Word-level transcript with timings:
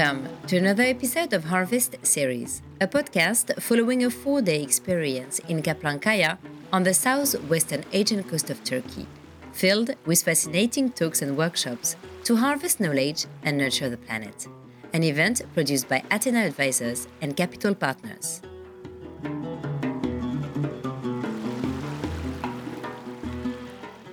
Welcome 0.00 0.28
to 0.46 0.56
another 0.56 0.84
episode 0.84 1.34
of 1.34 1.44
Harvest 1.44 1.94
Series, 2.06 2.62
a 2.80 2.86
podcast 2.86 3.60
following 3.60 4.02
a 4.02 4.08
four 4.08 4.40
day 4.40 4.62
experience 4.62 5.40
in 5.40 5.60
Kaplankaya 5.60 6.38
on 6.72 6.84
the 6.84 6.94
southwestern 6.94 7.84
Aegean 7.92 8.24
coast 8.24 8.48
of 8.48 8.64
Turkey, 8.64 9.06
filled 9.52 9.90
with 10.06 10.22
fascinating 10.22 10.88
talks 10.88 11.20
and 11.20 11.36
workshops 11.36 11.96
to 12.24 12.36
harvest 12.36 12.80
knowledge 12.80 13.26
and 13.42 13.58
nurture 13.58 13.90
the 13.90 13.98
planet. 13.98 14.48
An 14.94 15.02
event 15.02 15.42
produced 15.52 15.86
by 15.86 16.02
Athena 16.10 16.46
Advisors 16.46 17.06
and 17.20 17.36
Capital 17.36 17.74
Partners. 17.74 18.40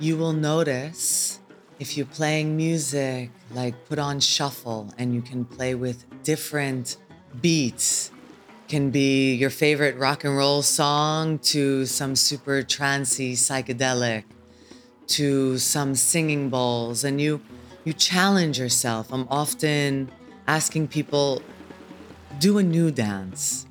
You 0.02 0.18
will 0.18 0.34
notice 0.34 1.40
if 1.80 1.96
you're 1.96 2.08
playing 2.08 2.58
music, 2.58 3.30
like 3.52 3.86
put 3.88 4.00
on 4.00 4.20
shuffle 4.20 4.94
and 4.98 5.14
you 5.14 5.22
can 5.22 5.46
play 5.46 5.76
with 5.76 6.06
different 6.24 6.98
beats. 7.42 8.12
Can 8.68 8.90
be 8.90 9.34
your 9.34 9.50
favorite 9.50 9.98
rock 9.98 10.24
and 10.24 10.36
roll 10.36 10.62
song 10.62 11.40
to 11.40 11.86
some 11.86 12.16
super 12.16 12.64
trancy 12.64 13.34
psychedelic 13.34 14.24
to 15.08 15.58
some 15.58 15.96
singing 15.96 16.50
bowls 16.50 17.04
and 17.04 17.22
you 17.22 17.42
you 17.86 17.94
challenge 17.94 18.60
yourself. 18.60 19.14
I'm 19.14 19.28
often 19.30 20.12
asking 20.48 20.90
people 20.90 21.42
do 22.40 22.58
a 22.58 22.64
new 22.64 22.92
dance 22.92 23.67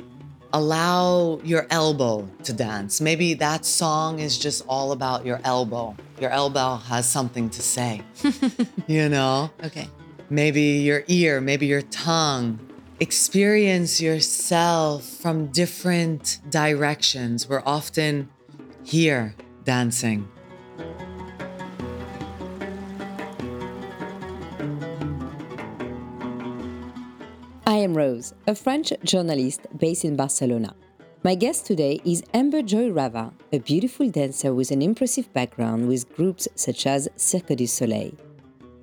allow 0.53 1.41
your 1.45 1.67
elbow 1.71 2.29
to 2.45 2.53
dance. 2.53 3.01
Maybe 3.01 3.35
that 3.35 3.65
song 3.65 4.19
is 4.19 4.39
just 4.39 4.65
all 4.69 4.93
about 4.93 5.27
your 5.27 5.41
elbow. 5.45 5.97
Your 6.21 6.31
elbow 6.31 6.77
has 6.77 7.09
something 7.09 7.51
to 7.51 7.63
say, 7.63 8.03
you 8.87 9.09
know? 9.09 9.51
Okay. 9.65 9.89
Maybe 10.31 10.63
your 10.63 11.05
ear, 11.09 11.41
maybe 11.41 11.67
your 11.67 11.83
tongue. 11.83 12.59
Experience 12.99 14.01
yourself 14.01 15.05
from 15.05 15.49
different 15.49 16.41
directions. 16.49 17.49
We're 17.49 17.63
often 17.67 18.31
here 18.85 19.35
dancing. 19.65 20.29
Rose, 27.97 28.35
a 28.47 28.55
French 28.55 28.93
journalist 29.03 29.63
based 29.79 30.05
in 30.05 30.17
Barcelona. 30.17 30.75
My 31.25 31.35
guest 31.35 31.65
today 31.67 31.99
is 32.05 32.23
Amber 32.35 32.63
Joy 32.63 32.91
Rava, 32.91 33.33
a 33.53 33.59
beautiful 33.59 34.11
dancer 34.11 34.55
with 34.55 34.71
an 34.71 34.83
impressive 34.83 35.33
background 35.33 35.89
with 35.89 36.15
groups 36.15 36.47
such 36.55 36.87
as 36.87 37.09
Cirque 37.17 37.57
du 37.57 37.67
Soleil. 37.67 38.13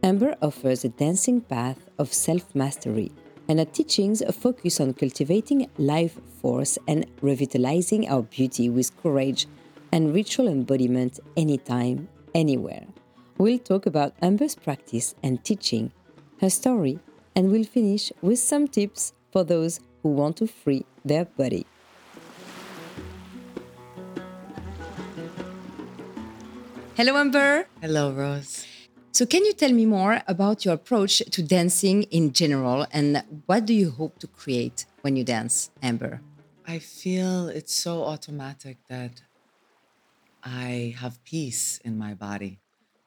Amber 0.02 0.36
offers 0.42 0.84
a 0.84 0.90
dancing 0.90 1.40
path 1.40 1.78
of 2.00 2.12
self 2.12 2.56
mastery, 2.56 3.12
and 3.48 3.60
her 3.60 3.66
teachings 3.66 4.24
focus 4.36 4.82
on 4.82 4.94
cultivating 4.96 5.70
life 5.78 6.20
force 6.42 6.78
and 6.88 7.06
revitalizing 7.22 8.10
our 8.10 8.24
beauty 8.24 8.68
with 8.70 8.98
courage 9.02 9.48
and 9.92 10.14
ritual 10.14 10.48
embodiment 10.48 11.20
anytime, 11.38 12.10
anywhere. 12.34 12.86
We'll 13.38 13.60
talk 13.60 13.86
about 13.86 14.16
Amber's 14.22 14.56
practice 14.56 15.14
and 15.24 15.44
teaching, 15.44 15.92
her 16.42 16.50
story, 16.50 17.00
and 17.36 17.52
we'll 17.52 17.64
finish 17.64 18.12
with 18.22 18.40
some 18.40 18.68
tips 18.68 19.14
for 19.32 19.44
those 19.44 19.80
who 20.02 20.10
want 20.10 20.38
to 20.38 20.48
free 20.48 20.86
their 21.04 21.26
body. 21.26 21.66
Hello, 26.96 27.18
Amber. 27.18 27.68
Hello, 27.82 28.12
Rose. 28.12 28.68
So, 29.12 29.26
can 29.26 29.46
you 29.46 29.54
tell 29.54 29.72
me 29.72 29.86
more 29.86 30.22
about 30.28 30.66
your 30.66 30.76
approach 30.76 31.18
to 31.32 31.44
dancing 31.44 32.04
in 32.04 32.34
general 32.34 32.86
and 32.92 33.24
what 33.46 33.66
do 33.66 33.74
you 33.74 33.92
hope 33.92 34.20
to 34.20 34.28
create 34.28 34.86
when 35.02 35.16
you 35.16 35.24
dance, 35.24 35.72
Amber? 35.82 36.22
I 36.68 36.80
feel 36.80 37.48
it's 37.48 37.74
so 37.74 38.04
automatic 38.04 38.78
that 38.90 39.22
I 40.44 40.96
have 41.00 41.24
peace 41.24 41.80
in 41.84 41.98
my 41.98 42.14
body 42.14 42.60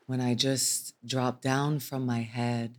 when 0.07 0.21
I 0.21 0.35
just 0.35 0.95
drop 1.05 1.41
down 1.41 1.81
from 1.81 2.07
my 2.07 2.21
head 2.21 2.79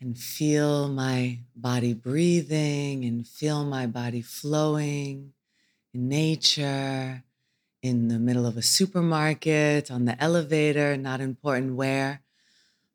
and 0.00 0.16
feel 0.16 0.88
my 0.88 1.40
body 1.56 1.94
breathing 1.94 3.04
and 3.04 3.26
feel 3.26 3.64
my 3.64 3.86
body 3.86 4.22
flowing 4.22 5.32
in 5.92 6.08
nature, 6.08 7.24
in 7.82 8.08
the 8.08 8.18
middle 8.18 8.46
of 8.46 8.56
a 8.56 8.62
supermarket, 8.62 9.90
on 9.90 10.04
the 10.04 10.20
elevator, 10.22 10.96
not 10.96 11.20
important 11.20 11.74
where. 11.74 12.22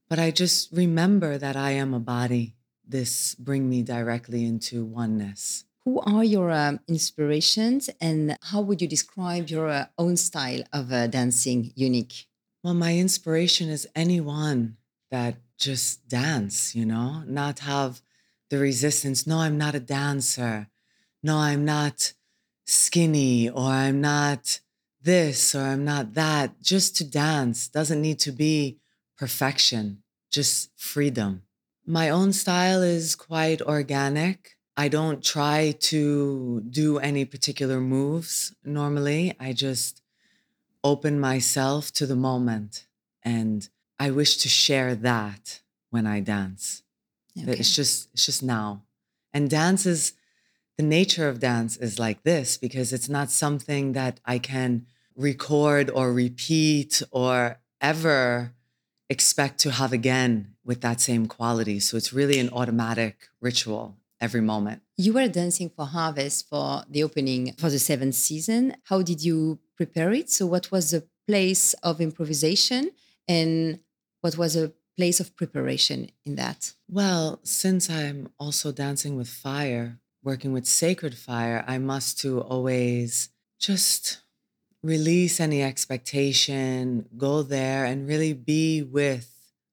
But 0.10 0.20
I 0.20 0.32
just 0.32 0.72
remember 0.72 1.38
that 1.38 1.56
I 1.56 1.72
am 1.72 1.94
a 1.94 2.00
body. 2.00 2.56
This 2.86 3.36
bring 3.36 3.70
me 3.70 3.82
directly 3.82 4.46
into 4.46 4.84
oneness. 4.84 5.66
Who 5.86 6.00
are 6.02 6.24
your 6.24 6.52
um, 6.52 6.80
inspirations 6.88 7.90
and 8.00 8.38
how 8.42 8.62
would 8.62 8.82
you 8.82 8.88
describe 8.88 9.50
your 9.50 9.70
uh, 9.70 9.86
own 9.98 10.16
style 10.18 10.64
of 10.72 10.92
uh, 10.92 11.08
dancing 11.08 11.74
unique? 11.76 12.28
Well, 12.64 12.74
my 12.74 12.98
inspiration 12.98 13.70
is 13.70 13.88
anyone 13.96 14.78
that 15.12 15.36
just 15.64 16.08
dance, 16.10 16.76
you 16.76 16.86
know, 16.86 17.24
not 17.26 17.60
have 17.60 18.02
the 18.50 18.58
resistance. 18.58 19.26
No, 19.26 19.40
I'm 19.40 19.58
not 19.58 19.76
a 19.76 19.80
dancer. 19.80 20.68
No, 21.22 21.38
I'm 21.38 21.64
not 21.64 22.14
skinny 22.66 23.50
or 23.50 23.70
I'm 23.70 24.02
not 24.02 24.60
this 25.02 25.56
or 25.56 25.62
I'm 25.62 25.86
not 25.86 26.16
that. 26.16 26.62
Just 26.62 26.98
to 26.98 27.06
dance 27.06 27.68
doesn't 27.70 28.02
need 28.02 28.20
to 28.20 28.32
be 28.32 28.78
perfection, 29.18 30.04
just 30.30 30.70
freedom. 30.76 31.44
My 31.86 32.10
own 32.10 32.34
style 32.34 32.82
is 32.82 33.16
quite 33.16 33.62
organic. 33.62 34.58
I 34.76 34.88
don't 34.90 35.24
try 35.24 35.76
to 35.92 36.62
do 36.62 36.98
any 36.98 37.26
particular 37.26 37.80
moves 37.80 38.54
normally. 38.66 39.34
I 39.40 39.54
just 39.54 40.02
open 40.84 41.20
myself 41.20 41.92
to 41.94 42.06
the 42.06 42.16
moment 42.16 42.88
and 43.24 43.70
I 44.00 44.12
wish 44.12 44.38
to 44.38 44.50
share 44.50 44.96
that 44.96 45.62
when 45.90 46.06
I 46.06 46.20
dance. 46.20 46.84
Okay. 47.38 47.52
It's 47.52 47.76
just 47.76 48.10
it's 48.14 48.26
just 48.26 48.44
now. 48.44 48.84
And 49.34 49.50
dance 49.50 49.86
is 49.86 50.14
the 50.78 50.84
nature 50.84 51.28
of 51.28 51.40
dance 51.40 51.78
is 51.78 52.00
like 52.00 52.24
this 52.24 52.58
because 52.58 52.94
it's 52.94 53.10
not 53.10 53.30
something 53.30 53.94
that 53.94 54.20
I 54.26 54.40
can 54.40 54.86
record 55.16 55.90
or 55.90 56.12
repeat 56.12 57.02
or 57.12 57.60
ever 57.82 58.54
expect 59.10 59.60
to 59.60 59.72
have 59.72 59.94
again 59.94 60.56
with 60.64 60.82
that 60.82 61.00
same 61.00 61.28
quality. 61.28 61.80
So 61.80 61.98
it's 61.98 62.14
really 62.14 62.40
an 62.40 62.50
automatic 62.50 63.30
ritual 63.42 63.98
every 64.20 64.42
moment. 64.42 64.82
You 64.98 65.14
were 65.14 65.28
dancing 65.28 65.70
for 65.70 65.86
Harvest 65.86 66.50
for 66.50 66.84
the 66.90 67.04
opening 67.04 67.54
for 67.58 67.70
the 67.70 67.80
seventh 67.80 68.16
season. 68.16 68.76
How 68.86 69.02
did 69.02 69.24
you 69.24 69.60
prepare 69.76 70.12
it? 70.14 70.30
So, 70.30 70.46
what 70.46 70.72
was 70.72 70.92
the 70.92 71.04
place 71.28 71.74
of 71.84 72.00
improvisation 72.02 72.92
and 73.28 73.80
what 74.22 74.38
was 74.38 74.56
a 74.56 74.74
place 74.96 75.20
of 75.20 75.36
preparation 75.36 76.10
in 76.26 76.36
that? 76.36 76.74
Well, 76.88 77.40
since 77.44 77.90
I'm 77.90 78.30
also 78.40 78.72
dancing 78.72 79.16
with 79.16 79.28
fire, 79.28 80.00
working 80.24 80.54
with 80.54 80.66
sacred 80.66 81.16
fire, 81.16 81.64
I 81.68 81.78
must 81.78 82.20
to 82.20 82.42
always 82.42 83.30
just 83.60 84.20
release 84.82 85.40
any 85.40 85.64
expectation, 85.64 87.08
go 87.18 87.42
there 87.42 87.86
and 87.86 88.08
really 88.08 88.34
be 88.34 88.82
with 88.82 89.30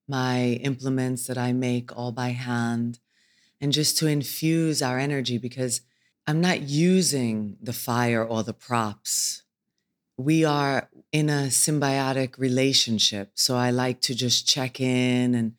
my 0.09 0.59
implements 0.63 1.27
that 1.27 1.39
I 1.39 1.53
make 1.53 1.97
all 1.97 2.13
by 2.13 2.31
hand 2.31 2.99
and 3.61 3.73
just 3.73 3.99
to 3.99 4.07
infuse 4.07 4.83
our 4.83 4.99
energy 4.99 5.39
because 5.39 5.83
I'm 6.27 6.41
not 6.41 6.63
using 6.63 7.57
the 7.61 7.73
fire 7.73 8.25
or 8.25 8.43
the 8.43 8.55
props 8.55 9.43
we 10.21 10.45
are 10.45 10.89
in 11.13 11.29
a 11.29 11.49
symbiotic 11.49 12.39
relationship. 12.39 13.33
So 13.35 13.57
I 13.57 13.71
like 13.71 14.01
to 14.03 14.15
just 14.15 14.47
check 14.47 14.81
in, 14.81 15.35
and 15.35 15.55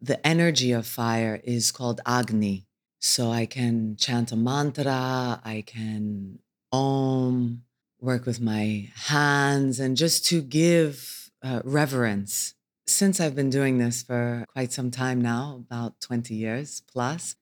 the 0.00 0.24
energy 0.26 0.72
of 0.72 0.86
fire 0.86 1.40
is 1.44 1.72
called 1.72 2.00
Agni. 2.06 2.66
So 3.00 3.30
I 3.30 3.46
can 3.46 3.96
chant 3.96 4.32
a 4.32 4.36
mantra, 4.36 5.40
I 5.44 5.62
can 5.66 6.40
om, 6.72 7.62
work 8.00 8.26
with 8.26 8.40
my 8.40 8.90
hands, 8.94 9.80
and 9.80 9.96
just 9.96 10.26
to 10.26 10.42
give 10.42 11.30
uh, 11.42 11.60
reverence. 11.64 12.54
Since 12.88 13.20
I've 13.20 13.34
been 13.34 13.50
doing 13.50 13.78
this 13.78 14.02
for 14.02 14.44
quite 14.52 14.72
some 14.72 14.90
time 14.90 15.20
now, 15.20 15.64
about 15.66 16.00
20 16.00 16.34
years 16.34 16.82
plus, 16.92 17.34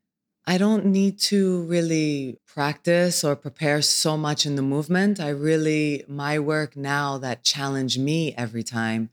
I 0.46 0.58
don't 0.58 0.86
need 0.86 1.18
to 1.20 1.62
really 1.62 2.38
practice 2.46 3.24
or 3.24 3.34
prepare 3.34 3.80
so 3.80 4.16
much 4.16 4.44
in 4.44 4.56
the 4.56 4.62
movement. 4.62 5.18
I 5.18 5.30
really, 5.30 6.04
my 6.06 6.38
work 6.38 6.76
now 6.76 7.16
that 7.18 7.44
challenge 7.44 7.98
me 7.98 8.34
every 8.36 8.62
time 8.62 9.08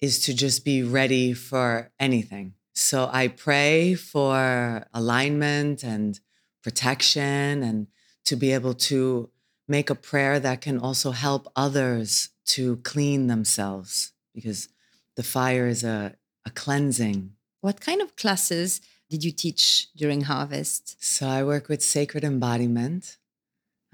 is 0.00 0.20
to 0.20 0.34
just 0.34 0.64
be 0.64 0.84
ready 0.84 1.32
for 1.32 1.90
anything. 1.98 2.54
So 2.74 3.10
I 3.12 3.26
pray 3.26 3.94
for 3.94 4.86
alignment 4.94 5.82
and 5.82 6.20
protection 6.62 7.64
and 7.64 7.88
to 8.26 8.36
be 8.36 8.52
able 8.52 8.74
to 8.74 9.30
make 9.66 9.90
a 9.90 9.96
prayer 9.96 10.38
that 10.38 10.60
can 10.60 10.78
also 10.78 11.10
help 11.10 11.50
others 11.56 12.30
to 12.46 12.76
clean 12.78 13.26
themselves 13.26 14.12
because 14.32 14.68
the 15.16 15.24
fire 15.24 15.66
is 15.66 15.82
a, 15.82 16.14
a 16.46 16.50
cleansing. 16.50 17.32
What 17.60 17.80
kind 17.80 18.00
of 18.00 18.14
classes 18.14 18.80
did 19.10 19.24
you 19.24 19.32
teach 19.32 19.88
during 19.94 20.22
harvest? 20.22 21.02
So 21.02 21.26
I 21.26 21.42
work 21.42 21.68
with 21.68 21.82
sacred 21.82 22.24
embodiment. 22.24 23.16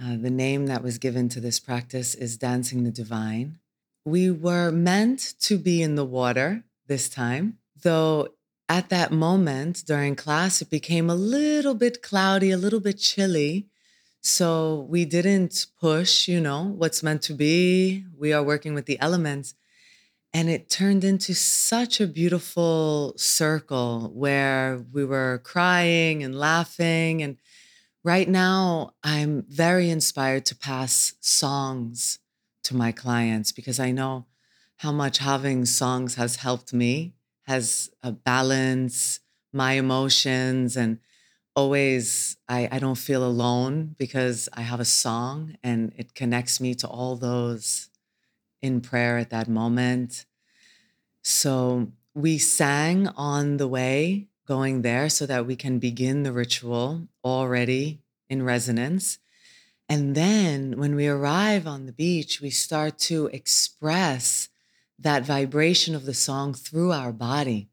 Uh, 0.03 0.17
the 0.17 0.31
name 0.31 0.67
that 0.67 0.83
was 0.83 0.99
given 0.99 1.29
to 1.31 1.41
this 1.41 1.61
practice 1.61 2.15
is 2.15 2.37
Dancing 2.37 2.83
the 2.83 2.91
Divine. 2.91 3.59
We 4.05 4.31
were 4.31 4.71
meant 4.71 5.35
to 5.41 5.57
be 5.57 5.83
in 5.83 5.95
the 5.95 6.05
water 6.05 6.65
this 6.89 7.09
time, 7.09 7.59
though 7.83 8.29
at 8.69 8.89
that 8.89 9.13
moment 9.13 9.85
during 9.87 10.17
class, 10.17 10.61
it 10.61 10.71
became 10.71 11.09
a 11.09 11.15
little 11.15 11.75
bit 11.75 12.03
cloudy, 12.03 12.51
a 12.51 12.57
little 12.57 12.81
bit 12.81 12.99
chilly. 12.99 13.67
So 14.21 14.87
we 14.89 15.05
didn't 15.05 15.67
push, 15.81 16.29
you 16.29 16.41
know, 16.41 16.65
what's 16.65 17.03
meant 17.03 17.23
to 17.23 17.35
be. 17.35 18.05
We 18.19 18.33
are 18.33 18.43
working 18.43 18.75
with 18.75 18.87
the 18.87 18.99
elements. 19.01 19.55
And 20.35 20.51
it 20.51 20.69
turned 20.69 21.05
into 21.05 21.33
such 21.33 22.01
a 22.01 22.09
beautiful 22.09 23.15
circle 23.17 24.11
where 24.13 24.85
we 24.93 25.05
were 25.05 25.41
crying 25.45 26.25
and 26.25 26.37
laughing. 26.37 27.23
And 27.23 27.39
right 28.03 28.29
now, 28.29 28.95
I'm 29.05 29.45
very 29.49 29.89
inspired 29.89 30.45
to 30.47 30.57
pass 30.57 31.15
songs 31.21 32.19
to 32.65 32.75
my 32.75 32.91
clients 32.91 33.53
because 33.53 33.79
I 33.79 33.93
know 33.93 34.27
how 34.79 34.91
much 34.91 35.19
having 35.19 35.67
songs 35.67 36.17
has 36.17 36.37
helped 36.37 36.73
me, 36.73 37.15
has 37.47 37.91
a 38.03 38.11
balance 38.11 39.21
my 39.53 39.75
emotions 39.75 40.77
and 40.77 40.99
always 41.55 42.37
I, 42.49 42.69
I 42.73 42.81
don't 42.81 42.99
feel 42.99 43.25
alone 43.25 43.95
because 43.99 44.49
I 44.53 44.63
have 44.63 44.81
a 44.81 44.85
song 44.85 45.57
and 45.63 45.93
it 45.97 46.17
connects 46.17 46.61
me 46.61 46.75
to 46.75 46.89
all 46.89 47.15
those 47.15 47.89
in 48.65 48.81
prayer 48.81 49.19
at 49.19 49.29
that 49.29 49.47
moment. 49.47 50.25
So 51.21 51.93
we 52.15 52.39
sang 52.39 53.09
on 53.09 53.59
the 53.59 53.69
way 53.69 54.29
going 54.49 54.81
there 54.81 55.11
so 55.11 55.27
that 55.27 55.47
we 55.47 55.55
can 55.55 55.79
begin 55.79 56.23
the 56.23 56.33
ritual 56.33 57.07
already 57.23 58.01
in 58.31 58.43
resonance. 58.43 59.19
And 59.87 60.15
then 60.15 60.79
when 60.79 60.95
we 60.95 61.07
arrive 61.07 61.67
on 61.67 61.85
the 61.85 61.93
beach, 61.93 62.41
we 62.41 62.49
start 62.49 62.99
to 63.11 63.27
express 63.27 64.49
that 64.99 65.27
vibration 65.27 65.95
of 65.95 66.07
the 66.07 66.15
song 66.15 66.55
through 66.55 66.93
our 66.93 67.13
body. 67.13 67.69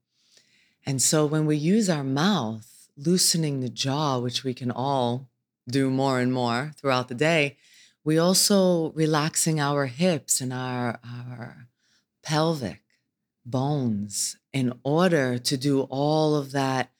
And 0.85 1.01
so 1.01 1.25
when 1.25 1.45
we 1.45 1.55
use 1.55 1.89
our 1.89 2.03
mouth, 2.03 2.89
loosening 2.97 3.61
the 3.61 3.69
jaw, 3.69 4.19
which 4.19 4.43
we 4.43 4.53
can 4.53 4.71
all 4.71 5.29
do 5.69 5.89
more 5.89 6.19
and 6.19 6.33
more 6.33 6.73
throughout 6.75 7.07
the 7.07 7.15
day, 7.15 7.55
we 8.03 8.17
also 8.17 8.91
relaxing 8.91 9.59
our 9.59 9.85
hips 9.85 10.41
and 10.41 10.51
our, 10.51 10.99
our 11.03 11.67
pelvic 12.23 12.81
bones 13.45 14.37
in 14.53 14.73
order 14.83 15.37
to 15.37 15.57
do 15.57 15.81
all 15.89 16.35
of 16.35 16.51
that 16.51 16.91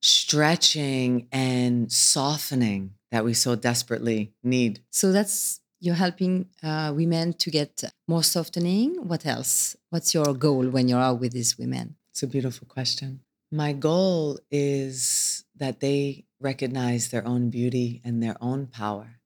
stretching 0.00 1.26
and 1.32 1.90
softening 1.92 2.94
that 3.10 3.24
we 3.24 3.34
so 3.34 3.56
desperately 3.56 4.32
need. 4.42 4.80
So 4.90 5.12
that's 5.12 5.60
you're 5.80 5.94
helping 5.94 6.46
uh, 6.62 6.92
women 6.94 7.32
to 7.34 7.50
get 7.50 7.84
more 8.08 8.22
softening. 8.22 8.96
What 9.06 9.24
else? 9.24 9.76
What's 9.90 10.12
your 10.12 10.34
goal 10.34 10.68
when 10.68 10.88
you're 10.88 11.00
out 11.00 11.20
with 11.20 11.32
these 11.32 11.56
women? 11.56 11.96
It's 12.10 12.22
a 12.22 12.26
beautiful 12.26 12.66
question. 12.66 13.20
My 13.52 13.72
goal 13.72 14.40
is 14.50 15.44
that 15.56 15.80
they 15.80 16.24
recognize 16.40 17.08
their 17.08 17.26
own 17.26 17.50
beauty 17.50 18.00
and 18.04 18.22
their 18.22 18.36
own 18.40 18.66
power. 18.66 19.17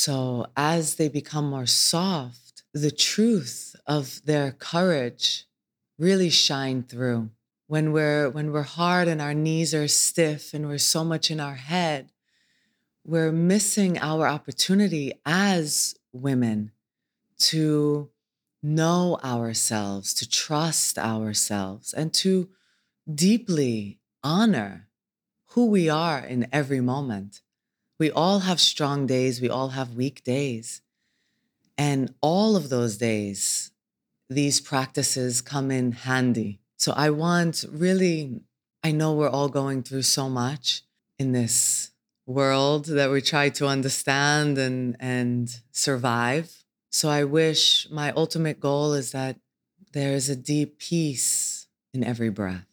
So 0.00 0.46
as 0.56 0.94
they 0.94 1.10
become 1.10 1.50
more 1.50 1.66
soft, 1.66 2.62
the 2.72 2.90
truth 2.90 3.76
of 3.86 4.22
their 4.24 4.50
courage 4.50 5.44
really 5.98 6.30
shine 6.30 6.84
through. 6.84 7.28
When 7.66 7.92
we're 7.92 8.30
when 8.30 8.50
we're 8.50 8.62
hard 8.62 9.08
and 9.08 9.20
our 9.20 9.34
knees 9.34 9.74
are 9.74 9.88
stiff 9.88 10.54
and 10.54 10.66
we're 10.66 10.78
so 10.78 11.04
much 11.04 11.30
in 11.30 11.38
our 11.38 11.56
head, 11.56 12.12
we're 13.04 13.30
missing 13.30 13.98
our 13.98 14.26
opportunity 14.26 15.12
as 15.26 15.94
women 16.14 16.72
to 17.50 18.08
know 18.62 19.18
ourselves, 19.22 20.14
to 20.14 20.26
trust 20.26 20.98
ourselves, 20.98 21.92
and 21.92 22.14
to 22.14 22.48
deeply 23.06 23.98
honor 24.24 24.88
who 25.48 25.66
we 25.66 25.90
are 25.90 26.20
in 26.20 26.48
every 26.50 26.80
moment. 26.80 27.42
We 28.00 28.10
all 28.10 28.40
have 28.40 28.60
strong 28.60 29.06
days, 29.06 29.42
we 29.42 29.50
all 29.50 29.68
have 29.68 29.94
weak 29.94 30.24
days. 30.24 30.80
And 31.76 32.14
all 32.22 32.56
of 32.56 32.70
those 32.70 32.96
days, 32.96 33.72
these 34.30 34.58
practices 34.58 35.42
come 35.42 35.70
in 35.70 35.92
handy. 35.92 36.60
So 36.78 36.92
I 36.96 37.10
want 37.10 37.66
really, 37.70 38.40
I 38.82 38.92
know 38.92 39.12
we're 39.12 39.28
all 39.28 39.50
going 39.50 39.82
through 39.82 40.02
so 40.02 40.30
much 40.30 40.82
in 41.18 41.32
this 41.32 41.90
world 42.24 42.86
that 42.86 43.10
we 43.10 43.20
try 43.20 43.50
to 43.50 43.66
understand 43.66 44.56
and, 44.56 44.96
and 44.98 45.54
survive. 45.70 46.64
So 46.90 47.10
I 47.10 47.24
wish 47.24 47.86
my 47.90 48.12
ultimate 48.12 48.60
goal 48.60 48.94
is 48.94 49.12
that 49.12 49.36
there 49.92 50.14
is 50.14 50.30
a 50.30 50.36
deep 50.36 50.78
peace 50.78 51.66
in 51.92 52.02
every 52.02 52.30
breath 52.30 52.69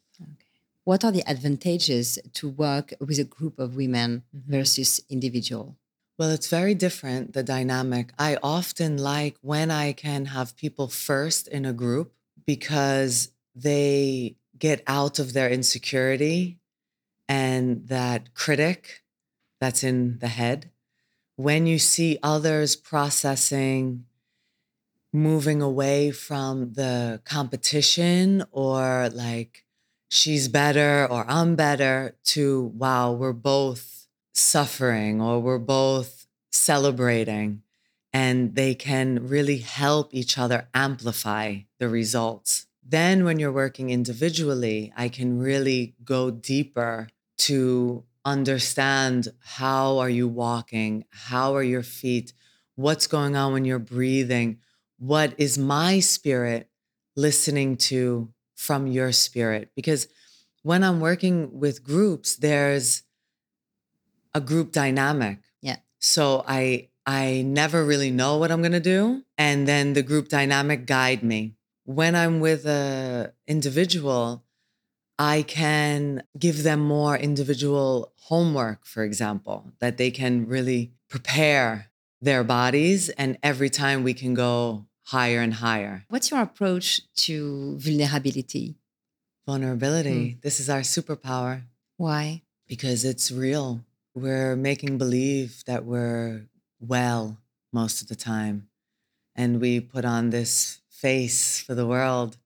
what 0.88 1.04
are 1.04 1.12
the 1.12 1.30
advantages 1.30 2.18
to 2.32 2.48
work 2.48 2.94
with 2.98 3.18
a 3.18 3.24
group 3.36 3.58
of 3.58 3.76
women 3.76 4.22
mm-hmm. 4.34 4.50
versus 4.50 5.02
individual? 5.10 5.76
Well, 6.16 6.30
it's 6.30 6.48
very 6.48 6.74
different, 6.74 7.34
the 7.34 7.42
dynamic. 7.42 8.14
I 8.18 8.38
often 8.42 8.96
like 8.96 9.36
when 9.42 9.70
I 9.70 9.92
can 9.92 10.24
have 10.36 10.56
people 10.56 10.88
first 10.88 11.46
in 11.46 11.66
a 11.66 11.74
group 11.74 12.14
because 12.46 13.28
they 13.54 14.36
get 14.58 14.82
out 14.86 15.18
of 15.18 15.34
their 15.34 15.50
insecurity 15.50 16.58
and 17.28 17.86
that 17.88 18.32
critic 18.32 19.02
that's 19.60 19.84
in 19.84 20.20
the 20.20 20.28
head. 20.28 20.70
When 21.36 21.66
you 21.66 21.78
see 21.78 22.18
others 22.22 22.76
processing, 22.76 24.06
moving 25.12 25.60
away 25.60 26.12
from 26.12 26.72
the 26.72 27.20
competition 27.26 28.42
or 28.52 29.10
like 29.12 29.66
she's 30.08 30.48
better 30.48 31.06
or 31.08 31.24
I'm 31.28 31.54
better 31.54 32.16
to, 32.24 32.72
wow, 32.74 33.12
we're 33.12 33.32
both 33.32 34.06
suffering 34.32 35.20
or 35.20 35.40
we're 35.40 35.58
both 35.58 36.26
celebrating. 36.50 37.62
And 38.12 38.54
they 38.54 38.74
can 38.74 39.28
really 39.28 39.58
help 39.58 40.14
each 40.14 40.38
other 40.38 40.68
amplify 40.72 41.58
the 41.78 41.88
results. 41.88 42.66
Then, 42.82 43.24
when 43.24 43.38
you're 43.38 43.52
working 43.52 43.90
individually, 43.90 44.94
I 44.96 45.10
can 45.10 45.38
really 45.38 45.94
go 46.02 46.30
deeper 46.30 47.08
to 47.38 48.04
understand 48.24 49.28
how 49.40 49.98
are 49.98 50.08
you 50.08 50.26
walking? 50.26 51.04
How 51.10 51.54
are 51.54 51.62
your 51.62 51.82
feet? 51.82 52.32
What's 52.76 53.06
going 53.06 53.36
on 53.36 53.52
when 53.52 53.66
you're 53.66 53.78
breathing? 53.78 54.60
What 54.98 55.34
is 55.36 55.58
my 55.58 56.00
spirit 56.00 56.70
listening 57.14 57.76
to 57.76 58.30
from 58.58 58.88
your 58.88 59.12
spirit 59.12 59.70
because 59.76 60.08
when 60.62 60.82
I'm 60.82 60.98
working 60.98 61.60
with 61.60 61.84
groups, 61.84 62.34
there's 62.34 63.04
a 64.34 64.40
group 64.40 64.72
dynamic. 64.72 65.38
Yeah. 65.62 65.76
So 66.00 66.44
I 66.46 66.88
I 67.06 67.42
never 67.42 67.84
really 67.84 68.10
know 68.10 68.36
what 68.36 68.50
I'm 68.50 68.60
gonna 68.60 68.80
do. 68.80 69.22
And 69.38 69.68
then 69.68 69.92
the 69.92 70.02
group 70.02 70.28
dynamic 70.28 70.86
guide 70.86 71.22
me. 71.22 71.54
When 71.84 72.16
I'm 72.16 72.40
with 72.40 72.66
a 72.66 73.32
individual, 73.46 74.44
I 75.20 75.42
can 75.42 76.24
give 76.36 76.64
them 76.64 76.80
more 76.80 77.16
individual 77.16 78.12
homework, 78.22 78.84
for 78.84 79.04
example, 79.04 79.72
that 79.78 79.98
they 79.98 80.10
can 80.10 80.48
really 80.48 80.92
prepare 81.08 81.90
their 82.20 82.42
bodies. 82.42 83.08
And 83.10 83.38
every 83.40 83.70
time 83.70 84.02
we 84.02 84.14
can 84.14 84.34
go 84.34 84.87
higher 85.08 85.40
and 85.40 85.54
higher. 85.54 86.04
What's 86.08 86.30
your 86.30 86.42
approach 86.42 87.00
to 87.24 87.78
vulnerability? 87.78 88.76
Vulnerability. 89.46 90.32
Hmm. 90.32 90.38
This 90.42 90.60
is 90.60 90.68
our 90.68 90.80
superpower. 90.80 91.62
Why? 91.96 92.42
Because 92.66 93.06
it's 93.06 93.32
real. 93.32 93.84
We're 94.14 94.54
making 94.54 94.98
believe 94.98 95.64
that 95.66 95.86
we're 95.86 96.48
well 96.78 97.38
most 97.72 98.02
of 98.02 98.08
the 98.08 98.16
time. 98.16 98.68
And 99.34 99.62
we 99.62 99.80
put 99.80 100.04
on 100.04 100.28
this 100.28 100.80
face 100.90 101.58
for 101.60 101.74
the 101.74 101.86
world. 101.86 102.36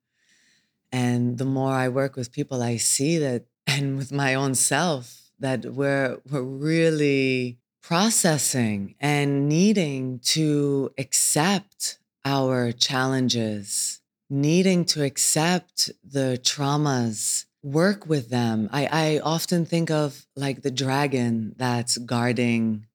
And 0.92 1.38
the 1.38 1.45
more 1.45 1.73
I 1.73 1.88
work 1.88 2.14
with 2.14 2.31
people, 2.31 2.62
I 2.62 2.76
see 2.76 3.19
that, 3.19 3.47
and 3.66 3.97
with 3.97 4.12
my 4.12 4.35
own 4.35 4.54
self, 4.54 5.31
that 5.40 5.64
we're, 5.64 6.21
we're 6.31 6.42
really 6.42 7.59
processing 7.83 8.95
and 9.00 9.49
needing 9.49 10.21
to 10.21 10.92
accept 10.97 11.99
our 12.24 12.72
challenges, 12.72 14.00
needing 14.30 14.84
to 14.86 15.02
accept 15.02 15.90
the 16.04 16.38
traumas, 16.42 17.46
work 17.62 18.06
with 18.06 18.30
them. 18.30 18.68
I, 18.72 18.86
I 18.86 19.20
often 19.22 19.64
think 19.64 19.90
of 19.90 20.26
like 20.36 20.62
the 20.62 20.70
dragon 20.70 21.54
that's 21.56 21.98
guarding 21.98 22.86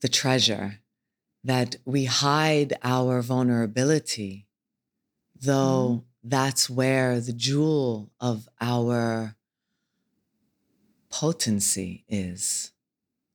the 0.00 0.08
treasure, 0.08 0.80
that 1.44 1.76
we 1.84 2.04
hide 2.04 2.74
our 2.82 3.22
vulnerability, 3.22 4.46
though 5.40 6.02
mm. 6.02 6.04
that's 6.22 6.70
where 6.70 7.20
the 7.20 7.32
jewel 7.32 8.10
of 8.20 8.48
our 8.60 9.36
potency 11.10 12.04
is. 12.08 12.72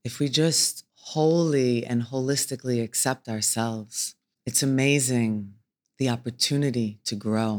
If 0.04 0.20
we 0.20 0.28
just 0.30 0.86
wholly 0.96 1.86
and 1.86 2.04
holistically 2.04 2.84
accept 2.84 3.28
ourselves, 3.28 4.16
it's 4.50 4.64
amazing 4.64 5.54
the 6.00 6.10
opportunity 6.10 6.90
to 7.10 7.16
grow. 7.16 7.52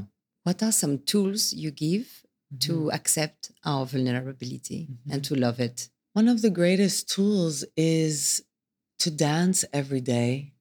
What 0.43 0.61
are 0.67 0.73
some 0.73 0.99
tools 0.99 1.53
you 1.53 1.71
give 1.71 2.09
Mm-hmm. 2.53 2.67
to 2.67 2.91
accept 2.91 3.53
our 3.65 3.87
vulnerability 3.87 4.89
and 5.09 5.23
to 5.23 5.37
love 5.37 5.61
it? 5.61 5.89
One 6.15 6.27
of 6.27 6.43
the 6.43 6.51
greatest 6.51 7.09
tools 7.09 7.65
is 7.77 8.43
to 8.99 9.09
dance 9.09 9.65
every 9.73 10.01
day 10.01 10.55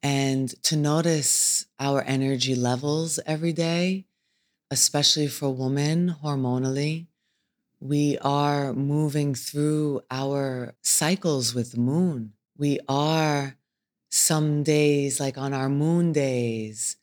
and 0.00 0.46
to 0.62 0.76
notice 0.76 1.66
our 1.80 2.02
energy 2.16 2.54
levels 2.54 3.18
every 3.26 3.52
day, 3.52 4.06
especially 4.70 5.26
for 5.26 5.48
women 5.52 6.14
hormonally. 6.22 7.08
We 7.80 8.16
are 8.18 8.72
moving 8.72 9.34
through 9.34 10.02
our 10.08 10.76
cycles 10.82 11.52
with 11.52 11.72
the 11.72 11.80
moon. 11.80 12.34
We 12.56 12.78
are 12.88 13.56
some 14.16 14.62
days, 14.62 15.20
like 15.20 15.38
on 15.38 15.52
our 15.52 15.68
moon 15.68 16.12
days, 16.12 16.96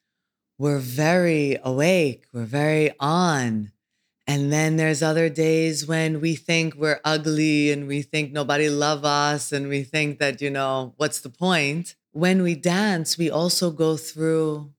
we're 0.57 0.79
very 0.79 1.57
awake, 1.63 2.25
we're 2.33 2.45
very 2.45 2.91
on. 2.99 3.71
And 4.25 4.53
then 4.53 4.77
there's 4.77 5.03
other 5.03 5.29
days 5.29 5.85
when 5.85 6.21
we 6.21 6.35
think 6.35 6.75
we're 6.75 7.01
ugly 7.03 7.71
and 7.71 7.87
we 7.87 8.01
think 8.01 8.31
nobody 8.31 8.69
love 8.69 9.03
us 9.03 9.51
and 9.51 9.67
we 9.67 9.83
think 9.83 10.19
that, 10.19 10.41
you 10.41 10.49
know, 10.49 10.93
what's 10.97 11.19
the 11.19 11.29
point? 11.29 11.95
When 12.11 12.41
we 12.41 12.55
dance, 12.55 13.17
we 13.17 13.29
also 13.29 13.69
go 13.69 13.97
through 13.97 14.71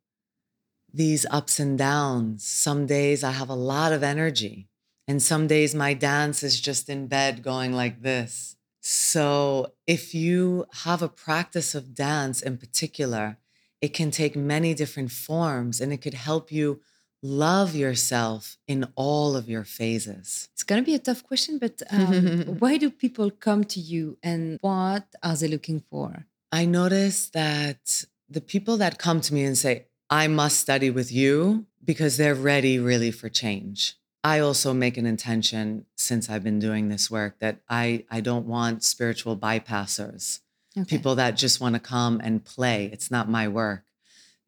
these 0.93 1.27
ups 1.31 1.61
and 1.61 1.77
downs. 1.77 2.47
Some 2.47 2.87
days 2.87 3.23
I 3.23 3.33
have 3.33 3.51
a 3.51 3.55
lot 3.55 3.93
of 3.93 4.03
energy 4.03 4.69
and 5.07 5.23
some 5.23 5.47
days 5.47 5.75
my 5.75 5.93
dance 5.93 6.43
is 6.43 6.61
just 6.61 6.89
in 6.89 7.07
bed 7.07 7.43
going 7.43 7.73
like 7.73 8.03
this. 8.03 8.57
So 8.87 9.73
if 9.87 10.15
you 10.15 10.67
have 10.85 11.01
a 11.01 11.09
practice 11.09 11.75
of 11.75 11.95
dance 11.95 12.43
in 12.43 12.59
particular, 12.59 13.39
it 13.81 13.95
can 13.95 14.11
take 14.11 14.37
many 14.37 14.75
different 14.75 15.11
forms 15.11 15.81
and 15.81 15.91
it 15.91 16.03
could 16.03 16.13
help 16.13 16.53
you 16.53 16.83
love 17.23 17.75
yourself 17.75 18.59
in 18.69 18.87
all 18.95 19.37
of 19.37 19.49
your 19.49 19.65
phases. 19.65 20.51
It's 20.53 20.65
going 20.65 20.83
to 20.83 20.85
be 20.85 20.95
a 20.95 20.99
tough 20.99 21.25
question, 21.25 21.57
but 21.59 21.83
um, 21.91 22.41
why 22.59 22.77
do 22.77 22.91
people 22.91 23.31
come 23.31 23.65
to 23.65 23.81
you 23.81 24.19
and 24.23 24.59
what 24.61 25.07
are 25.23 25.35
they 25.35 25.49
looking 25.49 25.83
for? 25.91 26.27
I 26.53 26.67
notice 26.67 27.31
that 27.31 28.05
the 28.29 28.43
people 28.43 28.77
that 28.77 28.99
come 28.99 29.23
to 29.23 29.33
me 29.33 29.45
and 29.45 29.57
say, 29.57 29.87
I 30.11 30.29
must 30.29 30.61
study 30.61 30.91
with 30.91 31.11
you 31.11 31.65
because 31.83 32.19
they're 32.19 32.35
ready 32.35 32.79
really 32.79 33.11
for 33.11 33.31
change. 33.31 33.97
I 34.25 34.39
also 34.39 34.73
make 34.73 34.97
an 34.97 35.05
intention 35.05 35.85
since 35.97 36.31
I've 36.31 36.43
been 36.43 36.59
doing 36.59 36.89
this 36.89 37.11
work 37.11 37.39
that 37.41 37.61
I, 37.69 38.07
I 38.11 38.21
don't 38.23 38.47
want 38.47 38.83
spiritual 38.83 39.37
bypassers, 39.37 40.41
Okay. 40.77 40.97
people 40.97 41.15
that 41.17 41.37
just 41.37 41.61
want 41.61 41.75
to 41.75 41.81
come 41.81 42.21
and 42.25 42.43
play. 42.43 42.89
It's 42.91 43.11
not 43.11 43.29
my 43.29 43.47
work. 43.47 43.85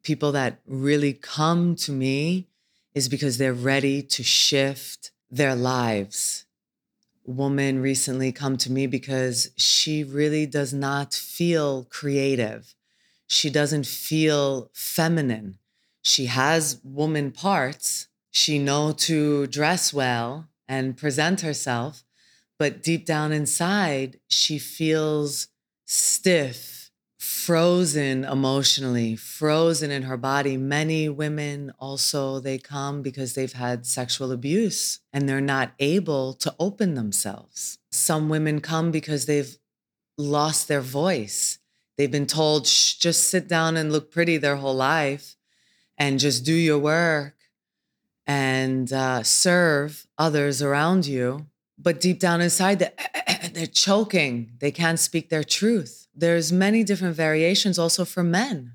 People 0.03 0.33
that 0.33 0.61
really 0.67 1.13
come 1.13 1.77
to 1.77 1.93
me 1.93 2.49
is 2.95 3.09
because 3.09 3.37
they're 3.37 3.53
ready 3.53 4.03
to 4.03 4.23
shift 4.23 5.11
their 5.31 5.55
lives. 5.55 6.47
Woman 7.27 7.83
recently 7.83 8.33
come 8.33 8.57
to 8.57 8.73
me 8.73 8.87
because 8.87 9.51
she 9.57 10.03
really 10.03 10.47
does 10.47 10.73
not 10.73 11.13
feel 11.13 11.85
creative. 11.91 12.75
She 13.27 13.51
doesn't 13.51 13.87
feel 13.87 14.71
feminine. 14.73 15.59
She 16.01 16.27
has 16.27 16.81
woman 16.83 17.31
parts. 17.33 18.07
She 18.37 18.59
know 18.59 18.93
to 18.93 19.47
dress 19.47 19.95
well 19.95 20.51
and 20.69 20.95
present 20.95 21.41
herself, 21.41 22.05
but 22.59 22.83
deep 22.83 23.07
down 23.07 23.33
inside, 23.33 24.21
she 24.29 24.59
feels 24.59 25.49
stiff, 25.87 26.91
frozen 27.19 28.25
emotionally, 28.25 29.17
frozen 29.17 29.91
in 29.91 30.03
her 30.03 30.19
body. 30.19 30.59
Many 30.59 31.09
women 31.09 31.73
also 31.79 32.39
they 32.39 32.59
come 32.59 33.01
because 33.01 33.33
they've 33.33 33.55
had 33.55 33.87
sexual 33.87 34.31
abuse 34.31 35.01
and 35.15 35.27
they're 35.27 35.41
not 35.41 35.73
able 35.79 36.35
to 36.35 36.55
open 36.61 36.93
themselves. 36.93 37.79
Some 37.91 38.29
women 38.29 38.61
come 38.61 38.91
because 38.91 39.25
they've 39.25 39.57
lost 40.19 40.69
their 40.69 40.83
voice. 40.83 41.59
They've 41.97 42.13
been 42.13 42.27
told, 42.27 42.65
just 42.67 43.31
sit 43.31 43.49
down 43.49 43.79
and 43.79 43.91
look 43.91 44.11
pretty 44.11 44.37
their 44.37 44.57
whole 44.57 44.77
life 44.77 45.37
and 45.97 46.19
just 46.19 46.45
do 46.45 46.53
your 46.53 46.79
work 46.79 47.36
and 48.27 48.93
uh, 48.93 49.23
serve 49.23 50.07
others 50.19 50.61
around 50.63 51.07
you. 51.07 51.47
But 51.79 52.01
deep 52.01 52.19
down 52.19 52.41
inside, 52.41 52.79
they're, 52.79 52.93
they're 53.53 53.67
choking. 53.67 54.53
They 54.61 54.71
can't 54.71 54.99
speak 54.99 55.29
their 55.29 55.45
truth. 55.45 56.09
There's 56.15 56.51
many 56.53 56.83
different 56.85 57.15
variations 57.15 57.79
also 57.79 58.05
for 58.05 58.23
men. 58.23 58.73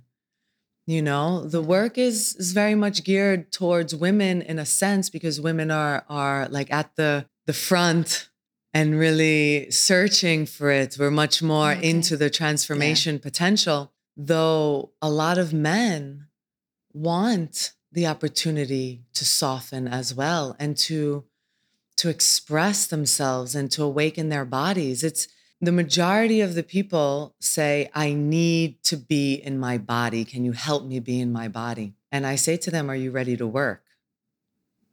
You 0.87 1.01
know, 1.01 1.43
the 1.45 1.61
work 1.61 1.97
is 1.97 2.35
is 2.35 2.53
very 2.53 2.75
much 2.75 3.03
geared 3.03 3.51
towards 3.51 3.95
women 3.95 4.41
in 4.41 4.59
a 4.59 4.65
sense 4.65 5.09
because 5.09 5.39
women 5.39 5.71
are 5.71 6.03
are 6.09 6.47
like 6.49 6.71
at 6.71 6.95
the 6.95 7.25
the 7.45 7.53
front 7.53 8.29
and 8.73 8.97
really 8.97 9.69
searching 9.71 10.45
for 10.45 10.71
it. 10.71 10.97
We're 10.99 11.11
much 11.11 11.41
more 11.43 11.71
Okay. 11.73 11.89
into 11.89 12.17
the 12.17 12.29
transformation 12.29 13.19
potential, 13.19 13.91
though 14.17 14.91
a 15.01 15.09
lot 15.09 15.37
of 15.37 15.53
men 15.53 16.27
want 16.93 17.73
the 17.91 18.07
opportunity 18.07 19.01
to 19.13 19.25
soften 19.25 19.87
as 19.87 20.13
well 20.13 20.55
and 20.59 20.77
to 20.77 21.25
to 21.97 22.09
express 22.09 22.87
themselves 22.87 23.53
and 23.53 23.69
to 23.71 23.83
awaken 23.83 24.29
their 24.29 24.45
bodies. 24.45 25.03
It's 25.03 25.27
the 25.59 25.71
majority 25.71 26.41
of 26.41 26.55
the 26.55 26.63
people 26.63 27.35
say, 27.39 27.91
I 27.93 28.13
need 28.13 28.81
to 28.85 28.97
be 28.97 29.35
in 29.35 29.59
my 29.59 29.77
body. 29.77 30.25
Can 30.25 30.43
you 30.43 30.53
help 30.53 30.83
me 30.83 30.99
be 30.99 31.19
in 31.19 31.31
my 31.31 31.47
body? 31.47 31.93
And 32.11 32.25
I 32.25 32.35
say 32.35 32.57
to 32.57 32.71
them, 32.71 32.89
Are 32.89 32.95
you 32.95 33.11
ready 33.11 33.37
to 33.37 33.45
work? 33.45 33.83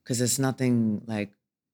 Because 0.02 0.20
it's 0.20 0.38
nothing 0.38 1.02
like 1.06 1.30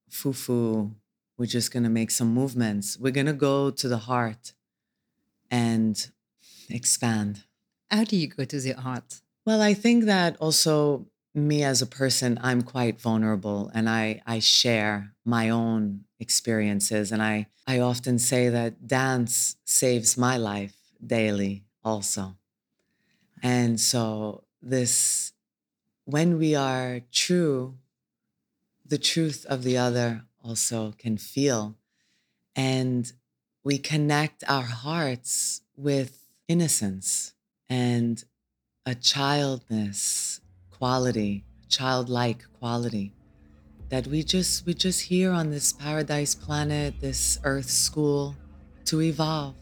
foo 0.09 0.33
foo. 0.33 0.93
We're 1.37 1.47
just 1.47 1.73
going 1.73 1.83
to 1.83 1.90
make 1.90 2.12
some 2.12 2.33
movements. 2.33 2.97
We're 2.97 3.11
going 3.11 3.26
to 3.26 3.33
go 3.33 3.71
to 3.71 3.88
the 3.88 3.99
heart 3.99 4.52
and 5.50 6.09
expand. 6.71 7.43
How 7.90 8.04
do 8.04 8.16
you 8.16 8.28
go 8.28 8.45
to 8.45 8.61
the 8.61 8.75
heart? 8.75 9.21
Well, 9.45 9.61
I 9.61 9.75
think 9.75 10.04
that 10.04 10.37
also 10.37 11.07
me 11.35 11.64
as 11.64 11.83
a 11.83 11.87
person, 11.87 12.38
I'm 12.43 12.62
quite 12.62 13.00
vulnerable 13.00 13.71
and 13.75 13.88
I, 13.88 14.23
I 14.26 14.38
share 14.38 15.14
my 15.25 15.50
own 15.50 16.05
experiences. 16.21 17.11
And 17.11 17.23
I, 17.23 17.49
I 17.67 17.81
often 17.81 18.19
say 18.19 18.49
that 18.49 18.87
dance 18.87 19.57
saves 19.64 20.17
my 20.17 20.37
life 20.37 20.76
daily 21.05 21.64
also. 21.83 22.37
And 23.43 23.79
so, 23.81 24.45
this, 24.62 25.33
when 26.07 26.38
we 26.38 26.55
are 26.55 27.00
true, 27.12 27.76
the 28.87 28.97
truth 28.97 29.45
of 29.47 29.62
the 29.62 29.76
other 29.76 30.25
also 30.43 30.95
can 30.97 31.19
feel. 31.19 31.76
And 32.57 33.12
we 33.62 33.76
connect 33.79 34.45
our 34.49 34.62
hearts 34.62 35.62
with 35.76 36.26
innocence 36.49 37.35
and 37.69 38.25
a 38.87 38.95
childness 38.95 40.41
quality, 40.85 41.43
childlike 41.71 42.45
quality 42.61 43.11
that 43.88 44.07
we 44.07 44.23
just 44.23 44.67
we 44.67 44.75
just 44.75 45.00
here 45.00 45.33
on 45.33 45.50
this 45.50 45.73
paradise 45.73 46.35
planet, 46.35 46.93
this 47.00 47.38
earth 47.43 47.71
school 47.71 48.37
to 48.85 49.00
evolve. 49.00 49.55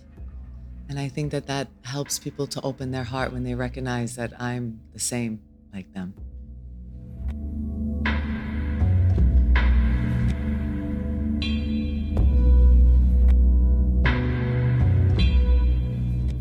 And 0.88 0.98
I 0.98 1.06
think 1.08 1.30
that 1.30 1.46
that 1.46 1.68
helps 1.84 2.18
people 2.18 2.48
to 2.48 2.60
open 2.62 2.90
their 2.90 3.04
heart 3.04 3.32
when 3.32 3.44
they 3.44 3.54
recognize 3.54 4.16
that 4.16 4.32
I'm 4.40 4.80
the 4.92 4.98
same 4.98 5.40
like 5.72 5.86
them. 5.94 6.12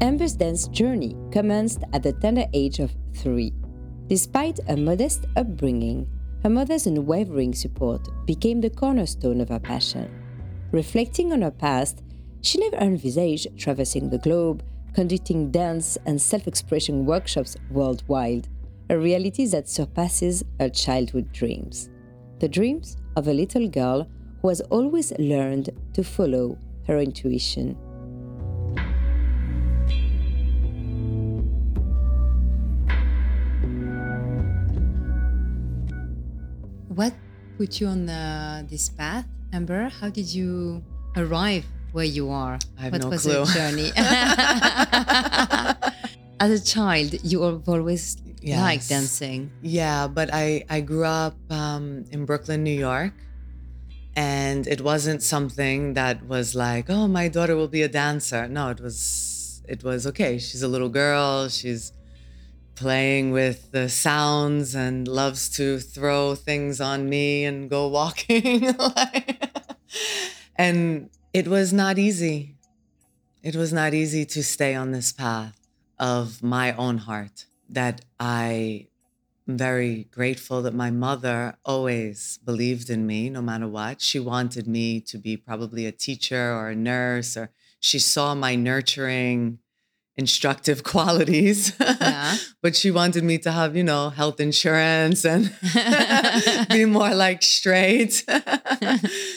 Amber's 0.01 0.33
dance 0.33 0.67
journey 0.69 1.15
commenced 1.31 1.83
at 1.93 2.01
the 2.01 2.13
tender 2.13 2.47
age 2.51 2.79
of 2.79 2.91
three. 3.13 3.53
Despite 4.11 4.59
a 4.67 4.75
modest 4.75 5.25
upbringing, 5.37 6.05
her 6.43 6.49
mother's 6.49 6.85
unwavering 6.85 7.53
support 7.53 8.09
became 8.25 8.59
the 8.59 8.69
cornerstone 8.69 9.39
of 9.39 9.47
her 9.47 9.57
passion. 9.57 10.11
Reflecting 10.73 11.31
on 11.31 11.43
her 11.43 11.49
past, 11.49 12.03
she 12.41 12.57
never 12.57 12.75
envisaged 12.75 13.57
traversing 13.57 14.09
the 14.09 14.17
globe, 14.17 14.65
conducting 14.93 15.49
dance 15.49 15.97
and 16.05 16.21
self 16.21 16.45
expression 16.45 17.05
workshops 17.05 17.55
worldwide, 17.69 18.49
a 18.89 18.97
reality 18.97 19.45
that 19.45 19.69
surpasses 19.69 20.43
her 20.59 20.67
childhood 20.67 21.31
dreams. 21.31 21.89
The 22.39 22.49
dreams 22.49 22.97
of 23.15 23.29
a 23.29 23.33
little 23.33 23.69
girl 23.69 24.09
who 24.41 24.49
has 24.49 24.59
always 24.59 25.13
learned 25.19 25.69
to 25.93 26.03
follow 26.03 26.57
her 26.85 26.99
intuition. 26.99 27.77
What 36.91 37.15
put 37.57 37.79
you 37.79 37.87
on 37.87 38.09
uh, 38.09 38.63
this 38.69 38.89
path, 38.89 39.25
Amber? 39.53 39.87
How 39.87 40.09
did 40.09 40.27
you 40.27 40.83
arrive 41.15 41.63
where 41.93 42.03
you 42.03 42.29
are? 42.29 42.59
I 42.77 42.81
have 42.81 42.91
what 42.91 43.01
no 43.03 43.07
was 43.07 43.21
clue. 43.21 43.45
the 43.45 43.53
journey? 43.53 43.91
As 46.41 46.51
a 46.51 46.59
child, 46.59 47.15
you 47.23 47.43
have 47.43 47.69
always 47.69 48.17
liked 48.43 48.89
dancing. 48.89 49.51
Yeah, 49.61 50.07
but 50.07 50.31
I 50.33 50.65
I 50.69 50.81
grew 50.81 51.05
up 51.05 51.37
um, 51.49 52.03
in 52.11 52.25
Brooklyn, 52.25 52.61
New 52.61 52.77
York, 52.77 53.13
and 54.17 54.67
it 54.67 54.81
wasn't 54.81 55.23
something 55.23 55.93
that 55.93 56.27
was 56.27 56.55
like, 56.55 56.89
oh, 56.89 57.07
my 57.07 57.29
daughter 57.29 57.55
will 57.55 57.69
be 57.69 57.83
a 57.83 57.87
dancer. 57.87 58.49
No, 58.49 58.67
it 58.67 58.81
was 58.81 59.63
it 59.65 59.81
was 59.81 60.05
okay. 60.07 60.39
She's 60.39 60.61
a 60.61 60.67
little 60.67 60.89
girl. 60.89 61.47
She's 61.47 61.93
playing 62.81 63.31
with 63.31 63.71
the 63.71 63.87
sounds 63.87 64.73
and 64.73 65.07
loves 65.07 65.49
to 65.49 65.77
throw 65.77 66.33
things 66.33 66.81
on 66.81 67.07
me 67.07 67.45
and 67.45 67.69
go 67.69 67.87
walking. 67.99 68.75
and 70.55 71.07
it 71.31 71.47
was 71.47 71.71
not 71.71 71.99
easy. 71.99 72.55
It 73.43 73.55
was 73.55 73.71
not 73.71 73.93
easy 73.93 74.25
to 74.25 74.43
stay 74.43 74.73
on 74.73 74.89
this 74.89 75.13
path 75.13 75.55
of 75.99 76.41
my 76.41 76.73
own 76.73 76.97
heart 76.97 77.45
that 77.69 78.01
I 78.19 78.87
am 79.47 79.59
very 79.59 80.07
grateful 80.09 80.63
that 80.63 80.73
my 80.73 80.89
mother 80.89 81.57
always 81.63 82.39
believed 82.43 82.89
in 82.89 83.05
me 83.05 83.29
no 83.29 83.43
matter 83.43 83.67
what. 83.67 84.01
She 84.01 84.19
wanted 84.19 84.67
me 84.67 85.01
to 85.01 85.19
be 85.19 85.37
probably 85.37 85.85
a 85.85 85.91
teacher 85.91 86.51
or 86.51 86.69
a 86.69 86.75
nurse 86.75 87.37
or 87.37 87.51
she 87.79 87.99
saw 87.99 88.33
my 88.33 88.55
nurturing 88.55 89.59
instructive 90.17 90.83
qualities. 90.93 91.73
Yeah. 91.79 92.37
but 92.61 92.75
she 92.75 92.91
wanted 92.91 93.23
me 93.23 93.37
to 93.39 93.51
have, 93.51 93.75
you 93.75 93.83
know, 93.83 94.09
health 94.09 94.39
insurance 94.39 95.25
and 95.25 95.53
be 96.69 96.85
more 96.85 97.13
like 97.15 97.41
straight. 97.41 98.23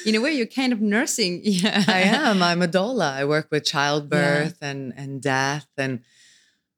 In 0.07 0.15
a 0.15 0.19
way, 0.19 0.33
you're 0.33 0.47
kind 0.47 0.73
of 0.73 0.81
nursing. 0.81 1.43
Yeah. 1.65 1.85
I 1.87 2.01
am. 2.01 2.43
I'm 2.43 2.63
a 2.63 2.69
doula. 2.69 3.13
I 3.13 3.25
work 3.25 3.49
with 3.51 3.65
childbirth 3.65 4.59
and 4.61 4.93
and 4.97 5.23
death 5.23 5.69
and 5.79 6.01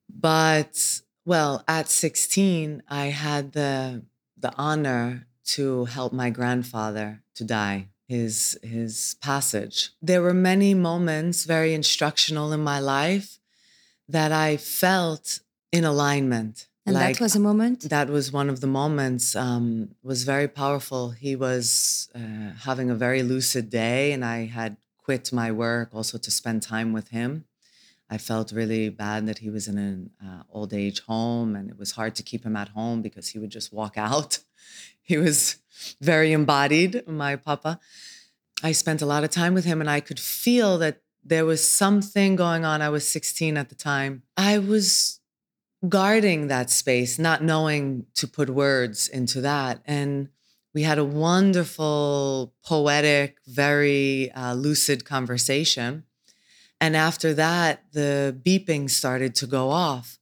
but 0.09 1.01
well, 1.25 1.65
at 1.67 1.89
16, 1.89 2.83
I 2.89 3.07
had 3.07 3.53
the 3.53 4.05
the 4.37 4.53
honor 4.57 5.27
to 5.47 5.87
help 5.87 6.13
my 6.13 6.31
grandfather 6.31 7.23
to 7.37 7.45
die. 7.45 7.89
His 8.07 8.59
his 8.63 9.17
passage. 9.21 9.91
There 10.01 10.23
were 10.23 10.35
many 10.35 10.75
moments 10.75 11.45
very 11.45 11.75
instructional 11.75 12.53
in 12.53 12.61
my 12.61 12.79
life 12.79 13.39
that 14.09 14.33
I 14.33 14.57
felt 14.57 15.41
in 15.73 15.85
alignment. 15.85 16.69
And 16.87 16.95
that 16.95 17.19
was 17.21 17.35
a 17.35 17.41
moment. 17.41 17.81
that 17.91 18.09
was 18.09 18.31
one 18.33 18.49
of 18.49 18.61
the 18.61 18.69
moments 18.69 19.35
um, 19.35 19.91
was 20.05 20.23
very 20.23 20.47
powerful 20.47 21.11
he 21.11 21.35
was 21.35 22.09
uh, 22.15 22.53
having 22.61 22.91
a 22.91 22.95
very 22.95 23.25
lucid 23.25 23.71
day 23.71 24.13
and 24.13 24.25
i 24.25 24.47
had 24.47 24.77
quit 25.05 25.33
my 25.33 25.51
work 25.51 25.89
also 25.93 26.17
to 26.17 26.31
spend 26.31 26.63
time 26.63 26.93
with 26.93 27.09
him 27.09 27.45
i 28.09 28.17
felt 28.17 28.53
really 28.53 28.89
bad 28.89 29.27
that 29.27 29.39
he 29.39 29.51
was 29.51 29.67
in 29.67 29.79
an 29.79 30.11
uh, 30.25 30.43
old 30.53 30.73
age 30.73 31.01
home 31.01 31.57
and 31.57 31.69
it 31.69 31.77
was 31.77 31.91
hard 31.99 32.15
to 32.15 32.23
keep 32.23 32.45
him 32.45 32.55
at 32.55 32.69
home 32.69 33.03
because 33.03 33.27
he 33.31 33.39
would 33.41 33.51
just 33.51 33.73
walk 33.73 33.95
out 34.13 34.39
he 35.03 35.17
was 35.19 35.57
very 36.01 36.31
embodied 36.33 37.03
my 37.09 37.35
papa 37.35 37.81
i 38.63 38.71
spent 38.71 39.03
a 39.03 39.07
lot 39.07 39.25
of 39.25 39.31
time 39.31 39.55
with 39.55 39.65
him 39.65 39.81
and 39.81 39.91
i 39.91 39.99
could 39.99 40.21
feel 40.21 40.79
that 40.79 41.01
there 41.29 41.45
was 41.45 41.67
something 41.67 42.37
going 42.37 42.65
on 42.65 42.83
i 42.83 42.89
was 42.89 43.07
16 43.07 43.57
at 43.57 43.69
the 43.69 43.75
time 43.75 44.23
i 44.37 44.59
was 44.59 45.21
guarding 45.89 46.49
that 46.49 46.71
space, 46.71 47.19
not 47.19 47.43
knowing 47.43 48.07
to 48.15 48.27
put 48.27 48.51
words 48.51 49.09
into 49.09 49.41
that. 49.43 49.81
And 49.85 50.29
we 50.75 50.83
had 50.83 50.99
a 50.99 51.05
wonderful, 51.05 52.55
poetic, 52.65 53.39
very 53.47 54.31
uh, 54.33 54.55
lucid 54.55 55.05
conversation. 55.05 56.05
And 56.81 56.97
after 56.97 57.33
that, 57.35 57.85
the 57.93 58.39
beeping 58.45 58.91
started 58.91 59.35
to 59.37 59.47
go 59.47 59.71
off. 59.71 60.19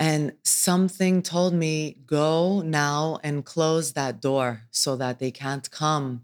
And 0.00 0.34
something 0.44 1.22
told 1.22 1.54
me, 1.54 1.96
go 2.06 2.62
now 2.62 3.18
and 3.22 3.44
close 3.44 3.92
that 3.92 4.20
door 4.20 4.62
so 4.70 4.96
that 4.96 5.18
they 5.18 5.30
can't 5.30 5.68
come 5.70 6.22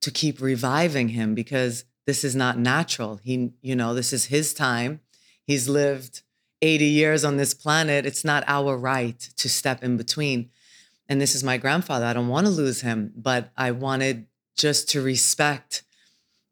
to 0.00 0.10
keep 0.10 0.40
reviving 0.40 1.08
him 1.08 1.34
because 1.34 1.84
this 2.06 2.24
is 2.24 2.36
not 2.36 2.58
natural. 2.58 3.20
He, 3.22 3.52
you 3.60 3.76
know, 3.76 3.92
this 3.92 4.12
is 4.12 4.26
his 4.26 4.54
time. 4.54 5.00
He's 5.44 5.68
lived 5.68 6.22
80 6.62 6.84
years 6.86 7.24
on 7.24 7.36
this 7.36 7.52
planet. 7.52 8.06
It's 8.06 8.24
not 8.24 8.44
our 8.46 8.76
right 8.76 9.18
to 9.18 9.48
step 9.48 9.82
in 9.82 9.96
between. 9.96 10.50
And 11.08 11.20
this 11.20 11.34
is 11.34 11.44
my 11.44 11.56
grandfather. 11.56 12.06
I 12.06 12.12
don't 12.12 12.28
want 12.28 12.46
to 12.46 12.52
lose 12.52 12.80
him, 12.80 13.12
but 13.16 13.50
I 13.56 13.72
wanted 13.72 14.26
just 14.56 14.88
to 14.90 15.02
respect 15.02 15.82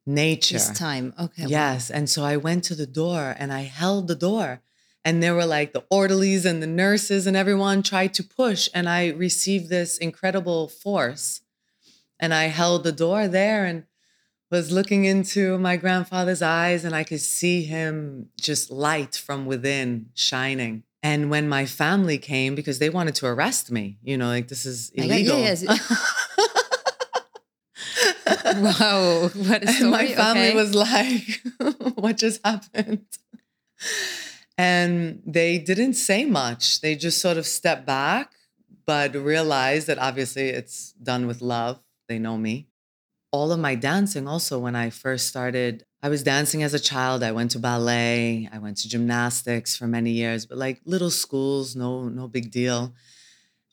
nature. 0.06 0.54
This 0.54 0.76
time. 0.76 1.14
Okay. 1.18 1.42
wow. 1.44 1.48
Yes. 1.48 1.90
And 1.90 2.10
so 2.10 2.24
I 2.24 2.36
went 2.36 2.64
to 2.64 2.74
the 2.74 2.86
door 2.86 3.34
and 3.38 3.52
I 3.52 3.62
held 3.62 4.08
the 4.08 4.14
door. 4.14 4.60
And 5.06 5.22
there 5.22 5.34
were 5.34 5.46
like 5.46 5.72
the 5.72 5.84
orderlies 5.90 6.46
and 6.46 6.62
the 6.62 6.66
nurses 6.66 7.26
and 7.26 7.36
everyone 7.36 7.82
tried 7.82 8.14
to 8.14 8.24
push. 8.24 8.68
And 8.74 8.88
I 8.88 9.08
received 9.08 9.68
this 9.68 9.98
incredible 9.98 10.68
force. 10.68 11.42
And 12.18 12.32
I 12.32 12.44
held 12.44 12.84
the 12.84 12.92
door 12.92 13.28
there 13.28 13.64
and 13.64 13.84
was 14.54 14.70
looking 14.70 15.04
into 15.04 15.58
my 15.58 15.76
grandfather's 15.76 16.40
eyes 16.40 16.84
and 16.84 16.94
I 16.94 17.02
could 17.02 17.20
see 17.20 17.64
him 17.64 18.28
just 18.40 18.70
light 18.70 19.16
from 19.16 19.46
within 19.46 20.10
shining. 20.14 20.84
And 21.02 21.28
when 21.28 21.48
my 21.48 21.66
family 21.66 22.18
came, 22.18 22.54
because 22.54 22.78
they 22.78 22.88
wanted 22.88 23.16
to 23.16 23.26
arrest 23.26 23.72
me, 23.72 23.98
you 24.04 24.16
know, 24.16 24.28
like 24.28 24.46
this 24.46 24.64
is 24.64 24.92
God, 24.96 25.06
yeah, 25.06 25.16
illegal. 25.16 25.36
wow. 28.62 29.28
What 29.34 29.64
a 29.64 29.72
story. 29.72 29.82
And 29.82 29.90
my 29.90 30.06
family 30.06 30.48
okay. 30.50 30.54
was 30.54 30.72
like, 30.72 31.42
what 31.96 32.16
just 32.16 32.40
happened? 32.46 33.06
And 34.56 35.20
they 35.26 35.58
didn't 35.58 35.94
say 35.94 36.24
much. 36.24 36.80
They 36.80 36.94
just 36.94 37.20
sort 37.20 37.38
of 37.38 37.44
stepped 37.44 37.86
back, 37.86 38.30
but 38.86 39.16
realized 39.16 39.88
that 39.88 39.98
obviously 39.98 40.50
it's 40.50 40.92
done 40.92 41.26
with 41.26 41.42
love. 41.42 41.80
They 42.08 42.20
know 42.20 42.38
me. 42.38 42.68
All 43.34 43.50
of 43.50 43.58
my 43.58 43.74
dancing, 43.74 44.28
also, 44.28 44.60
when 44.60 44.76
I 44.76 44.90
first 44.90 45.26
started, 45.26 45.84
I 46.00 46.08
was 46.08 46.22
dancing 46.22 46.62
as 46.62 46.72
a 46.72 46.78
child. 46.78 47.24
I 47.24 47.32
went 47.32 47.50
to 47.50 47.58
ballet, 47.58 48.48
I 48.52 48.58
went 48.58 48.76
to 48.78 48.88
gymnastics 48.88 49.74
for 49.74 49.88
many 49.88 50.12
years, 50.12 50.46
but 50.46 50.56
like 50.56 50.80
little 50.84 51.10
schools, 51.10 51.74
no, 51.74 52.08
no 52.08 52.28
big 52.28 52.52
deal. 52.52 52.94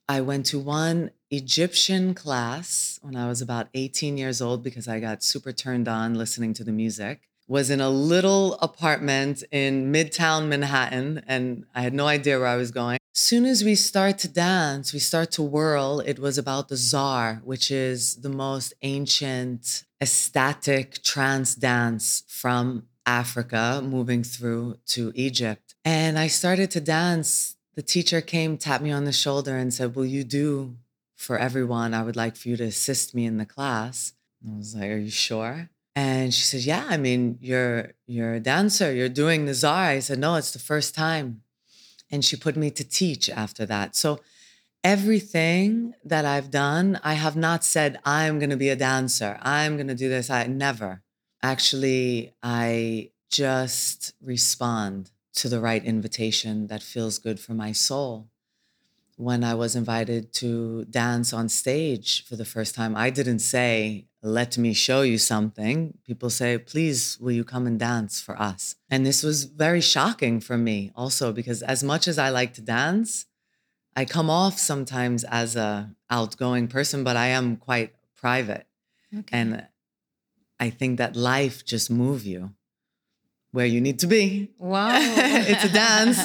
I 0.10 0.22
went 0.22 0.48
to 0.48 0.58
one 0.58 1.12
Egyptian 1.30 2.16
class 2.16 2.98
when 3.04 3.16
I 3.16 3.28
was 3.28 3.40
about 3.40 3.68
18 3.76 4.18
years 4.18 4.42
old 4.42 4.64
because 4.64 4.88
I 4.88 5.00
got 5.00 5.22
super 5.24 5.52
turned 5.52 5.88
on 5.88 6.16
listening 6.16 6.56
to 6.56 6.64
the 6.64 6.72
music. 6.72 7.30
Was 7.52 7.70
in 7.70 7.82
a 7.82 7.90
little 7.90 8.54
apartment 8.62 9.44
in 9.52 9.92
Midtown 9.92 10.48
Manhattan 10.48 11.22
and 11.28 11.66
I 11.76 11.82
had 11.82 11.94
no 11.94 12.08
idea 12.08 12.40
where 12.40 12.48
I 12.48 12.56
was 12.56 12.72
going. 12.72 12.98
Soon 13.14 13.44
as 13.44 13.62
we 13.62 13.76
start 13.76 14.20
to 14.20 14.30
dance, 14.30 14.94
we 14.94 15.00
start 15.00 15.32
to 15.32 15.42
whirl. 15.44 16.00
It 16.00 16.18
was 16.18 16.38
about 16.38 16.70
the 16.70 16.78
zar, 16.78 17.42
which 17.44 17.70
is 17.70 18.22
the 18.22 18.30
most 18.30 18.74
ancient 18.84 19.84
ecstatic 20.00 21.04
trance 21.04 21.54
dance 21.54 22.24
from 22.26 22.88
Africa 23.06 23.82
moving 23.84 24.24
through 24.24 24.78
to 24.86 25.12
Egypt. 25.14 25.76
And 25.84 26.18
I 26.18 26.28
started 26.28 26.72
to 26.72 26.80
dance. 26.80 27.58
The 27.76 27.82
teacher 27.82 28.22
came, 28.22 28.58
tapped 28.58 28.82
me 28.82 28.92
on 28.92 29.04
the 29.04 29.12
shoulder, 29.12 29.58
and 29.58 29.74
said, 29.74 29.94
Will 29.94 30.06
you 30.06 30.24
do 30.24 30.78
for 31.18 31.38
everyone? 31.38 31.94
I 31.94 32.04
would 32.04 32.16
like 32.16 32.38
for 32.38 32.48
you 32.48 32.56
to 32.56 32.64
assist 32.64 33.14
me 33.14 33.26
in 33.26 33.36
the 33.36 33.46
class. 33.46 34.14
I 34.42 34.58
was 34.58 34.74
like, 34.74 34.90
Are 34.90 34.98
you 34.98 35.10
sure? 35.10 35.70
And 35.96 36.34
she 36.34 36.44
said, 36.44 36.62
Yeah, 36.62 36.86
I 36.88 36.98
mean, 36.98 37.38
you're 37.42 37.94
you're 38.08 38.36
a 38.36 38.40
dancer, 38.40 38.94
you're 38.94 39.10
doing 39.10 39.46
the 39.46 39.54
zar. 39.54 39.86
I 39.86 40.00
said, 40.00 40.20
No, 40.20 40.36
it's 40.36 40.52
the 40.52 40.60
first 40.60 40.96
time. 40.96 41.42
And 42.10 42.24
she 42.24 42.36
put 42.36 42.56
me 42.56 42.72
to 42.72 42.84
teach 42.84 43.30
after 43.30 43.66
that. 43.66 43.96
So 43.96 44.20
everything 44.84 45.94
that 46.04 46.26
I've 46.26 46.52
done, 46.52 47.00
I 47.04 47.14
have 47.14 47.36
not 47.36 47.64
said, 47.64 48.00
I'm 48.06 48.40
gonna 48.40 48.58
be 48.58 48.70
a 48.70 48.76
dancer, 48.76 49.38
I'm 49.42 49.78
gonna 49.78 49.96
do 49.96 50.10
this. 50.10 50.30
I 50.30 50.48
never. 50.48 51.02
Actually, 51.44 52.34
I 52.44 53.12
just 53.30 54.14
respond 54.22 55.12
to 55.34 55.50
the 55.50 55.60
right 55.60 55.84
invitation 55.84 56.68
that 56.68 56.84
feels 56.84 57.18
good 57.18 57.40
for 57.40 57.54
my 57.54 57.72
soul. 57.72 58.28
When 59.16 59.44
I 59.44 59.54
was 59.56 59.76
invited 59.76 60.34
to 60.34 60.86
dance 60.86 61.32
on 61.32 61.48
stage 61.48 62.26
for 62.26 62.36
the 62.36 62.46
first 62.46 62.76
time, 62.76 62.96
I 62.96 63.10
didn't 63.10 63.40
say, 63.40 64.08
Let 64.24 64.58
me 64.58 64.74
show 64.74 65.02
you 65.02 65.18
something. 65.18 65.98
People 66.06 66.30
say, 66.30 66.58
Please, 66.58 67.18
will 67.20 67.32
you 67.32 67.44
come 67.44 67.66
and 67.66 67.80
dance 67.80 68.22
for 68.22 68.40
us? 68.40 68.76
And 68.90 69.06
this 69.06 69.24
was 69.24 69.46
very 69.46 69.82
shocking 69.82 70.40
for 70.40 70.58
me 70.58 70.92
also, 70.96 71.32
because 71.32 71.64
as 71.64 71.84
much 71.84 72.08
as 72.08 72.20
I 72.20 72.30
like 72.30 72.54
to 72.56 72.62
dance, 72.62 73.26
I 73.96 74.06
come 74.06 74.30
off 74.30 74.60
sometimes 74.60 75.24
as 75.24 75.56
a 75.56 75.96
outgoing 76.10 76.68
person, 76.68 77.04
but 77.04 77.18
I 77.18 77.28
am 77.28 77.58
quite 77.58 77.94
private. 78.16 78.68
Okay. 79.14 79.38
And 79.38 79.68
I 80.60 80.70
think 80.70 81.00
that 81.00 81.16
life 81.16 81.66
just 81.66 81.90
move 81.90 82.24
you 82.24 82.52
where 83.52 83.66
you 83.66 83.82
need 83.82 84.00
to 84.00 84.08
be. 84.08 84.52
wow. 84.58 84.92
it's 84.96 85.66
a 85.66 85.74
dance. 85.74 86.20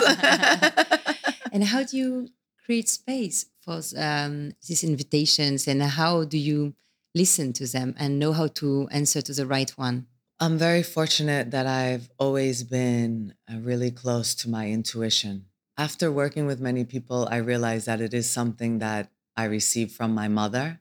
and 1.53 1.65
how 1.65 1.83
do 1.83 1.97
you 1.97 2.29
create 2.65 2.89
space 2.89 3.47
for 3.61 3.81
um, 3.97 4.53
these 4.69 4.85
invitations 4.85 5.67
and 5.67 5.83
how 5.83 6.25
do 6.25 6.39
you 6.39 6.75
listen 7.17 7.53
to 7.55 7.67
them 7.67 7.95
and 7.99 8.19
know 8.19 8.33
how 8.33 8.47
to 8.47 8.87
answer 8.93 9.23
to 9.23 9.33
the 9.33 9.47
right 9.47 9.71
one? 9.71 10.07
I'm 10.39 10.59
very 10.59 10.83
fortunate 10.83 11.51
that 11.51 11.67
I've 11.67 12.11
always 12.19 12.63
been 12.63 13.33
uh, 13.51 13.57
really 13.59 13.91
close 13.91 14.35
to 14.37 14.51
my 14.51 14.69
intuition. 14.69 15.47
After 15.79 16.13
working 16.13 16.45
with 16.47 16.61
many 16.61 16.85
people, 16.85 17.27
I 17.31 17.39
realized 17.39 17.87
that 17.87 18.03
it 18.03 18.13
is 18.13 18.31
something 18.31 18.81
that 18.81 19.11
I 19.35 19.45
received 19.45 19.93
from 19.93 20.15
my 20.15 20.29
mother, 20.29 20.81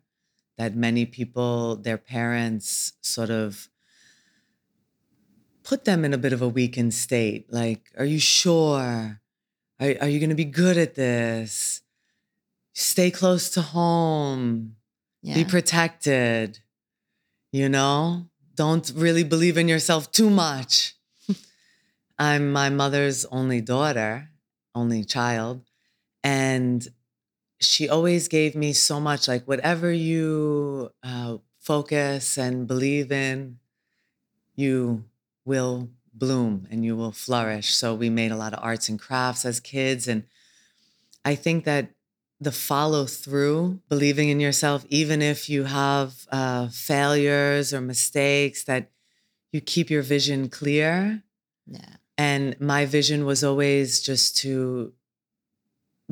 that 0.58 0.76
many 0.76 1.06
people, 1.06 1.78
their 1.78 1.98
parents 1.98 2.94
sort 3.02 3.30
of 3.30 3.70
put 5.64 5.86
them 5.86 6.04
in 6.04 6.14
a 6.14 6.18
bit 6.18 6.34
of 6.34 6.42
a 6.42 6.48
weakened 6.50 6.94
state. 6.94 7.52
Like, 7.52 7.92
are 7.98 8.06
you 8.06 8.20
sure? 8.20 9.22
Are, 9.80 9.96
are 10.02 10.10
you 10.10 10.20
going 10.20 10.30
to 10.30 10.36
be 10.36 10.46
good 10.46 10.78
at 10.78 10.96
this? 10.96 11.82
Stay 12.74 13.10
close 13.10 13.50
to 13.52 13.62
home. 13.62 14.76
Yeah. 15.26 15.34
Be 15.34 15.44
protected. 15.44 16.60
You 17.52 17.68
know, 17.68 18.28
don't 18.54 18.92
really 18.96 19.24
believe 19.24 19.58
in 19.58 19.68
yourself 19.68 20.12
too 20.12 20.30
much. 20.30 20.96
I'm 22.20 22.52
my 22.52 22.70
mother's 22.70 23.26
only 23.26 23.60
daughter, 23.60 24.30
only 24.76 25.04
child. 25.04 25.64
And 26.24 26.88
she 27.60 27.90
always 27.90 28.28
gave 28.28 28.54
me 28.56 28.74
so 28.74 29.00
much 29.00 29.28
like, 29.28 29.46
whatever 29.46 29.92
you 29.92 30.92
uh, 31.02 31.38
focus 31.60 32.38
and 32.38 32.68
believe 32.68 33.12
in, 33.12 33.58
you 34.56 35.06
will 35.44 35.90
bloom 36.14 36.68
and 36.70 36.86
you 36.86 36.96
will 36.96 37.12
flourish. 37.12 37.74
So 37.74 37.96
we 37.96 38.12
made 38.12 38.32
a 38.32 38.38
lot 38.38 38.54
of 38.54 38.60
arts 38.62 38.90
and 38.90 39.00
crafts 39.00 39.44
as 39.44 39.60
kids. 39.60 40.08
And 40.08 40.26
I 41.24 41.34
think 41.34 41.66
that 41.66 41.95
the 42.40 42.52
follow 42.52 43.06
through, 43.06 43.80
believing 43.90 44.30
in 44.30 44.40
yourself, 44.40 44.86
even 44.90 45.22
if 45.22 45.50
you 45.50 45.64
have 45.64 46.28
uh, 46.32 46.68
failures 46.68 47.74
or 47.74 47.82
mistakes, 47.82 48.64
that 48.66 48.92
you 49.52 49.62
keep 49.62 49.90
your 49.90 50.02
vision 50.02 50.50
clear. 50.50 51.24
Yeah. 51.66 51.96
And 52.18 52.60
my 52.60 52.86
vision 52.86 53.26
was 53.26 53.44
always 53.44 54.02
just 54.02 54.38
to 54.38 54.94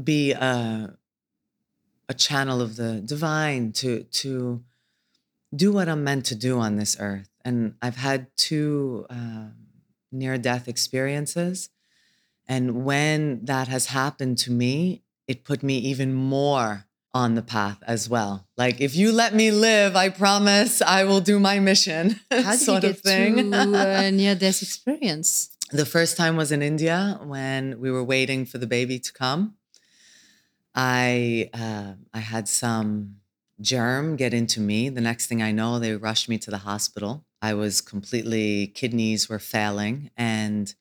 be 0.01 0.31
a, 0.31 0.97
a 2.09 2.13
channel 2.13 2.61
of 2.61 2.75
the 2.75 3.01
divine, 3.01 3.71
to 3.73 4.03
to 4.03 4.63
do 5.55 5.71
what 5.71 5.87
I'm 5.87 6.03
meant 6.03 6.25
to 6.27 6.35
do 6.35 6.59
on 6.59 6.77
this 6.77 6.97
earth. 6.99 7.29
And 7.45 7.75
I've 7.81 7.97
had 7.97 8.35
two 8.35 9.05
uh, 9.09 9.49
near 10.11 10.37
death 10.37 10.67
experiences. 10.67 11.69
And 12.47 12.83
when 12.83 13.45
that 13.45 13.67
has 13.67 13.87
happened 13.87 14.37
to 14.39 14.51
me, 14.51 15.02
it 15.27 15.43
put 15.43 15.63
me 15.63 15.77
even 15.77 16.13
more 16.13 16.85
on 17.13 17.35
the 17.35 17.41
path 17.41 17.77
as 17.85 18.09
well. 18.09 18.47
Like, 18.57 18.81
if 18.81 18.95
you 18.95 19.11
let 19.11 19.35
me 19.35 19.51
live, 19.51 19.95
I 19.95 20.09
promise 20.09 20.81
I 20.81 21.03
will 21.03 21.21
do 21.21 21.39
my 21.39 21.59
mission. 21.59 22.19
How 22.31 22.51
did 22.51 22.59
sort 22.59 22.83
you 22.83 22.89
of 22.89 22.99
thing. 22.99 23.51
to 23.51 23.73
a 23.73 24.11
near 24.11 24.35
death 24.35 24.61
experience? 24.61 25.49
The 25.71 25.85
first 25.85 26.17
time 26.17 26.35
was 26.35 26.51
in 26.51 26.61
India 26.61 27.19
when 27.23 27.79
we 27.79 27.91
were 27.91 28.03
waiting 28.03 28.45
for 28.45 28.57
the 28.57 28.67
baby 28.67 28.99
to 28.99 29.13
come. 29.13 29.55
I 30.75 31.49
uh, 31.53 31.93
I 32.13 32.19
had 32.19 32.47
some 32.47 33.17
germ 33.61 34.15
get 34.15 34.33
into 34.33 34.59
me. 34.59 34.89
The 34.89 35.01
next 35.01 35.27
thing 35.27 35.41
I 35.41 35.51
know, 35.51 35.79
they 35.79 35.95
rushed 35.95 36.27
me 36.27 36.37
to 36.39 36.51
the 36.51 36.59
hospital. 36.59 37.25
I 37.41 37.53
was 37.53 37.81
completely 37.81 38.67
kidneys 38.67 39.29
were 39.29 39.39
failing, 39.39 40.09
and 40.17 40.73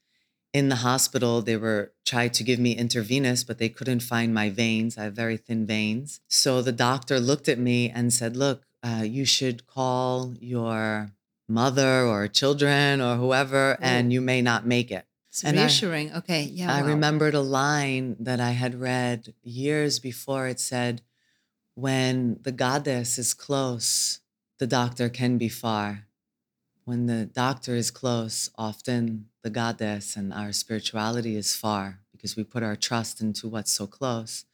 in 0.53 0.69
the 0.69 0.77
hospital 0.77 1.41
they 1.43 1.57
were 1.57 1.93
tried 2.05 2.35
to 2.35 2.45
give 2.45 2.59
me 2.59 2.73
intravenous, 2.77 3.43
but 3.45 3.59
they 3.59 3.69
couldn't 3.69 4.01
find 4.01 4.35
my 4.35 4.51
veins. 4.51 4.99
I 4.99 5.05
have 5.05 5.15
very 5.15 5.37
thin 5.37 5.67
veins. 5.67 6.21
So 6.29 6.61
the 6.63 6.73
doctor 6.73 7.19
looked 7.19 7.49
at 7.49 7.59
me 7.59 7.89
and 7.91 8.13
said, 8.13 8.37
"Look, 8.37 8.65
uh, 8.83 9.05
you 9.07 9.25
should 9.25 9.67
call 9.67 10.35
your 10.41 11.13
mother 11.49 12.05
or 12.05 12.29
children 12.29 13.01
or 13.01 13.17
whoever, 13.17 13.79
and 13.81 14.13
you 14.13 14.21
may 14.21 14.43
not 14.43 14.67
make 14.67 14.91
it." 14.91 15.07
It's 15.31 15.43
And 15.43 15.59
I- 15.59 15.63
reassuring. 15.63 16.13
okay. 16.13 16.43
Yeah. 16.43 16.71
I 16.71 16.83
wow. 16.83 16.89
remembered 16.89 17.35
a 17.35 17.41
line 17.41 18.17
that 18.21 18.39
I 18.41 18.51
had 18.51 18.75
read 18.79 19.33
years 19.43 19.99
before. 19.99 20.47
It 20.49 20.61
said, 20.61 21.01
When 21.75 22.39
the 22.43 22.53
goddess 22.53 23.19
is 23.19 23.33
close, 23.33 24.21
the 24.59 24.67
doctor 24.67 25.09
can 25.09 25.39
be 25.39 25.49
far. 25.49 26.07
When 26.85 27.07
the 27.07 27.27
doctor 27.27 27.77
is 27.77 27.93
close, 27.93 28.51
often 28.59 29.27
the 29.43 29.51
goddess 29.51 30.17
and 30.17 30.33
our 30.33 30.53
spirituality 30.53 31.37
is 31.37 31.55
far 31.55 32.01
because 32.11 32.35
we 32.37 32.43
put 32.43 32.65
our 32.65 32.75
trust 32.75 33.21
into 33.21 33.49
what's 33.49 33.71
so 33.71 33.87
close. 33.87 34.45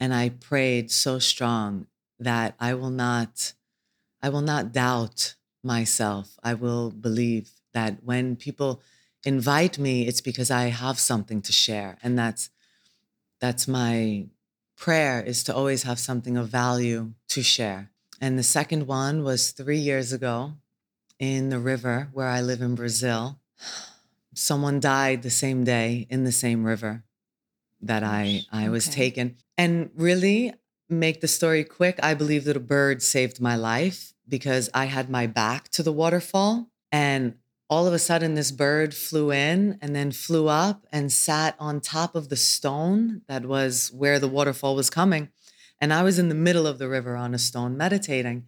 And 0.00 0.14
I 0.14 0.30
prayed 0.30 0.90
so 0.90 1.18
strong 1.18 1.86
that 2.18 2.54
I 2.58 2.74
will 2.74 2.90
not 2.90 3.52
I 4.22 4.30
will 4.30 4.40
not 4.40 4.72
doubt 4.72 5.34
myself. 5.62 6.38
I 6.42 6.54
will 6.54 6.90
believe 6.90 7.50
that 7.74 8.02
when 8.02 8.36
people 8.36 8.80
invite 9.22 9.78
me, 9.78 10.06
it's 10.06 10.22
because 10.22 10.50
I 10.50 10.64
have 10.68 10.98
something 10.98 11.42
to 11.42 11.52
share. 11.52 11.98
And 12.02 12.18
that's 12.18 12.48
that's 13.38 13.68
my 13.68 14.28
prayer 14.76 15.22
is 15.22 15.44
to 15.44 15.54
always 15.54 15.82
have 15.82 15.98
something 15.98 16.38
of 16.38 16.48
value 16.48 17.12
to 17.28 17.42
share. 17.42 17.90
And 18.18 18.38
the 18.38 18.42
second 18.42 18.86
one 18.86 19.22
was 19.24 19.50
three 19.50 19.78
years 19.78 20.10
ago 20.10 20.54
in 21.18 21.50
the 21.50 21.58
river 21.58 22.08
where 22.12 22.28
I 22.28 22.40
live 22.40 22.60
in 22.60 22.74
Brazil. 22.74 23.38
Someone 24.34 24.80
died 24.80 25.22
the 25.22 25.30
same 25.30 25.64
day 25.64 26.06
in 26.10 26.24
the 26.24 26.32
same 26.32 26.64
river 26.64 27.04
that 27.80 28.02
I, 28.02 28.42
I 28.50 28.68
was 28.68 28.88
Okay. 28.88 28.96
taken. 28.96 29.36
And 29.56 29.90
really, 29.94 30.52
make 30.88 31.20
the 31.20 31.28
story 31.28 31.64
quick, 31.64 31.98
I 32.02 32.14
believe 32.14 32.44
that 32.44 32.56
a 32.56 32.60
bird 32.60 33.02
saved 33.02 33.40
my 33.40 33.56
life 33.56 34.12
because 34.28 34.70
I 34.74 34.86
had 34.86 35.08
my 35.08 35.26
back 35.26 35.68
to 35.70 35.82
the 35.82 35.92
waterfall. 35.92 36.68
And 36.90 37.36
all 37.70 37.86
of 37.86 37.92
a 37.94 37.98
sudden, 37.98 38.34
this 38.34 38.50
bird 38.50 38.94
flew 38.94 39.30
in 39.32 39.78
and 39.80 39.94
then 39.94 40.12
flew 40.12 40.48
up 40.48 40.86
and 40.92 41.12
sat 41.12 41.54
on 41.58 41.80
top 41.80 42.14
of 42.14 42.28
the 42.28 42.36
stone 42.36 43.22
that 43.28 43.46
was 43.46 43.90
where 43.92 44.18
the 44.18 44.28
waterfall 44.28 44.74
was 44.74 44.90
coming. 44.90 45.28
And 45.80 45.92
I 45.92 46.02
was 46.02 46.18
in 46.18 46.28
the 46.28 46.34
middle 46.34 46.66
of 46.66 46.78
the 46.78 46.88
river 46.88 47.16
on 47.16 47.34
a 47.34 47.38
stone 47.38 47.76
meditating. 47.76 48.46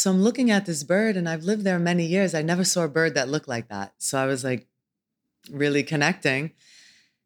So 0.00 0.10
I'm 0.10 0.22
looking 0.22 0.50
at 0.50 0.64
this 0.64 0.82
bird, 0.82 1.14
and 1.18 1.28
I've 1.28 1.44
lived 1.44 1.62
there 1.62 1.78
many 1.78 2.06
years. 2.06 2.34
I 2.34 2.40
never 2.40 2.64
saw 2.64 2.84
a 2.84 2.88
bird 2.88 3.14
that 3.16 3.28
looked 3.28 3.48
like 3.48 3.68
that. 3.68 3.92
So 3.98 4.18
I 4.18 4.24
was 4.24 4.42
like 4.42 4.66
really 5.50 5.82
connecting. 5.82 6.52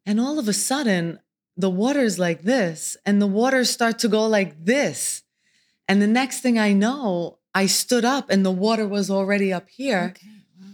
And 0.05 0.19
all 0.19 0.39
of 0.39 0.49
a 0.49 0.53
sudden, 0.53 1.19
the 1.55 1.69
water's 1.69 2.19
like 2.19 2.41
this, 2.41 2.97
and 3.05 3.21
the 3.21 3.27
waters 3.27 3.69
start 3.69 3.97
to 3.99 4.09
go 4.09 4.27
like 4.27 4.65
this. 4.65 5.23
And 5.87 6.01
the 6.01 6.07
next 6.07 6.41
thing 6.41 6.59
I 6.59 6.73
know, 6.73 7.37
I 7.53 7.67
stood 7.67 8.03
up 8.03 8.29
and 8.29 8.45
the 8.45 8.51
water 8.51 8.85
was 8.85 9.09
already 9.09 9.53
up 9.53 9.69
here. 9.69 10.13
Okay. 10.17 10.27
Wow. 10.59 10.67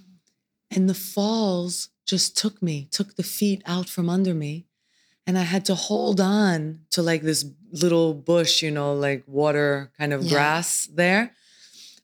And 0.71 0.89
the 0.89 0.95
falls 0.95 1.89
just 2.07 2.35
took 2.35 2.63
me, 2.63 2.87
took 2.89 3.15
the 3.15 3.23
feet 3.23 3.61
out 3.67 3.87
from 3.87 4.09
under 4.09 4.33
me. 4.33 4.65
And 5.27 5.37
I 5.37 5.43
had 5.43 5.65
to 5.65 5.75
hold 5.75 6.19
on 6.19 6.79
to 6.91 7.03
like 7.03 7.21
this 7.21 7.45
little 7.71 8.15
bush, 8.15 8.63
you 8.63 8.71
know, 8.71 8.95
like 8.95 9.23
water 9.27 9.91
kind 9.99 10.13
of 10.13 10.23
Yeah. 10.23 10.31
grass 10.31 10.89
there. 10.91 11.35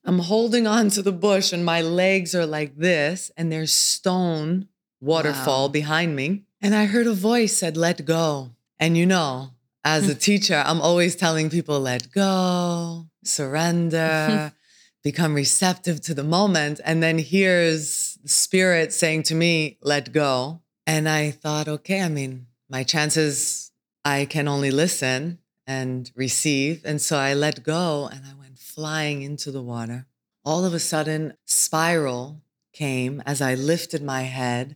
I'm 0.07 0.19
holding 0.19 0.65
on 0.65 0.89
to 0.91 1.01
the 1.01 1.11
bush 1.11 1.51
and 1.51 1.65
my 1.65 1.81
legs 1.81 2.33
are 2.33 2.45
like 2.45 2.77
this, 2.77 3.29
and 3.35 3.51
there's 3.51 3.73
stone 3.73 4.69
waterfall 5.01 5.65
Wow. 5.67 5.73
behind 5.73 6.15
me. 6.15 6.43
And 6.61 6.73
I 6.73 6.85
heard 6.85 7.07
a 7.07 7.13
voice 7.13 7.57
said, 7.57 7.75
let 7.75 8.05
go. 8.05 8.51
And 8.79 8.97
you 8.97 9.05
know, 9.05 9.51
as 9.83 10.07
a 10.07 10.15
teacher, 10.29 10.63
I'm 10.65 10.79
always 10.81 11.15
telling 11.17 11.49
people, 11.49 11.81
let 11.81 12.09
go, 12.11 13.07
surrender, 13.25 14.53
become 15.03 15.33
receptive 15.33 15.99
to 16.01 16.13
the 16.13 16.23
moment. 16.23 16.79
And 16.85 17.03
then 17.03 17.19
here's 17.19 18.17
the 18.23 18.29
spirit 18.29 18.93
saying 18.93 19.23
to 19.23 19.35
me, 19.35 19.77
let 19.81 20.13
go. 20.13 20.61
And 20.85 21.09
I 21.09 21.31
thought, 21.31 21.67
okay, 21.67 22.01
I 22.01 22.07
mean, 22.07 22.47
my 22.69 22.83
chances, 22.83 23.71
I 24.05 24.23
can 24.23 24.47
only 24.47 24.71
listen 24.71 25.39
and 25.67 26.09
receive. 26.15 26.81
And 26.85 27.01
so 27.01 27.17
I 27.17 27.33
let 27.33 27.63
go 27.63 28.09
and 28.11 28.21
I 28.25 28.33
went 28.39 28.46
flying 28.77 29.23
into 29.23 29.49
the 29.49 29.61
water. 29.63 30.05
All 30.45 30.63
of 30.63 30.71
a 30.71 30.79
sudden, 30.79 31.33
spiral 31.45 32.43
came 32.73 33.23
as 33.25 33.41
I 33.41 33.55
lifted 33.55 34.03
my 34.03 34.21
head 34.21 34.75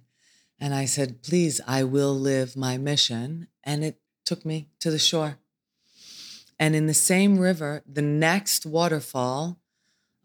and 0.59 0.73
I 0.73 0.85
said, 0.85 1.21
please, 1.21 1.61
I 1.67 1.83
will 1.83 2.15
live 2.15 2.57
my 2.57 2.79
mission. 2.79 3.47
And 3.63 3.83
it 3.83 4.01
took 4.25 4.43
me 4.43 4.69
to 4.79 4.89
the 4.89 4.97
shore. 4.97 5.37
And 6.57 6.75
in 6.75 6.87
the 6.87 6.95
same 6.95 7.37
river, 7.37 7.83
the 7.85 8.01
next 8.01 8.65
waterfall, 8.65 9.59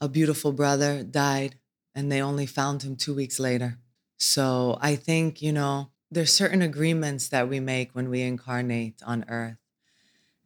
a 0.01 0.09
beautiful 0.09 0.53
brother 0.53 1.03
died, 1.03 1.57
and 1.95 2.11
they 2.11 2.23
only 2.23 2.47
found 2.47 2.83
him 2.83 2.97
two 2.97 3.15
weeks 3.15 3.39
later. 3.39 3.77
So 4.17 4.79
I 4.81 4.97
think, 4.97 5.43
you 5.43 5.53
know, 5.53 5.91
there's 6.11 6.33
certain 6.33 6.63
agreements 6.63 7.29
that 7.29 7.47
we 7.47 7.61
make 7.61 7.95
when 7.95 8.09
we 8.09 8.23
incarnate 8.23 9.03
on 9.05 9.27
earth. 9.29 9.59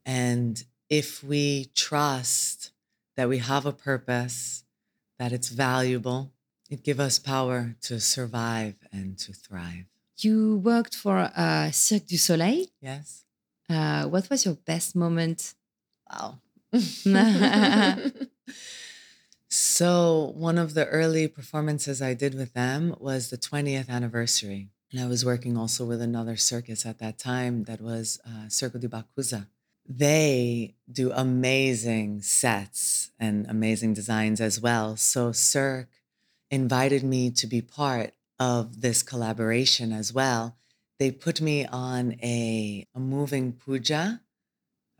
And 0.04 0.60
if 0.88 1.22
we 1.22 1.66
trust 1.76 2.72
that 3.20 3.28
we 3.28 3.36
have 3.36 3.66
a 3.66 3.72
purpose, 3.72 4.64
that 5.18 5.30
it's 5.30 5.50
valuable, 5.50 6.32
it 6.70 6.82
gives 6.82 7.00
us 7.00 7.18
power 7.18 7.76
to 7.82 8.00
survive 8.00 8.76
and 8.90 9.18
to 9.18 9.34
thrive. 9.34 9.84
You 10.16 10.56
worked 10.56 10.94
for 10.96 11.30
uh, 11.36 11.70
Cirque 11.70 12.06
du 12.06 12.16
Soleil. 12.16 12.64
Yes? 12.80 13.26
Uh, 13.68 14.04
what 14.04 14.30
was 14.30 14.46
your 14.46 14.54
best 14.54 14.96
moment? 14.96 15.52
Wow. 16.10 16.38
So, 19.52 20.32
one 20.36 20.58
of 20.58 20.74
the 20.74 20.86
early 20.86 21.26
performances 21.26 22.00
I 22.00 22.14
did 22.14 22.34
with 22.36 22.52
them 22.54 22.94
was 23.00 23.30
the 23.30 23.36
20th 23.36 23.88
anniversary. 23.88 24.68
And 24.92 25.00
I 25.00 25.06
was 25.08 25.24
working 25.24 25.56
also 25.56 25.84
with 25.84 26.00
another 26.00 26.36
circus 26.36 26.86
at 26.86 27.00
that 27.00 27.18
time 27.18 27.64
that 27.64 27.80
was 27.80 28.20
uh, 28.24 28.46
Circo 28.46 28.78
di 28.78 28.86
Bacusa. 28.86 29.48
They 29.92 30.76
do 30.90 31.10
amazing 31.10 32.22
sets 32.22 33.10
and 33.18 33.44
amazing 33.50 33.92
designs 33.92 34.40
as 34.40 34.60
well. 34.60 34.96
So, 34.96 35.32
Cirque 35.32 35.88
invited 36.48 37.02
me 37.02 37.32
to 37.32 37.46
be 37.48 37.60
part 37.60 38.12
of 38.38 38.82
this 38.82 39.02
collaboration 39.02 39.92
as 39.92 40.12
well. 40.12 40.56
They 41.00 41.10
put 41.10 41.40
me 41.40 41.66
on 41.66 42.12
a, 42.22 42.86
a 42.94 43.00
moving 43.00 43.52
puja 43.52 44.20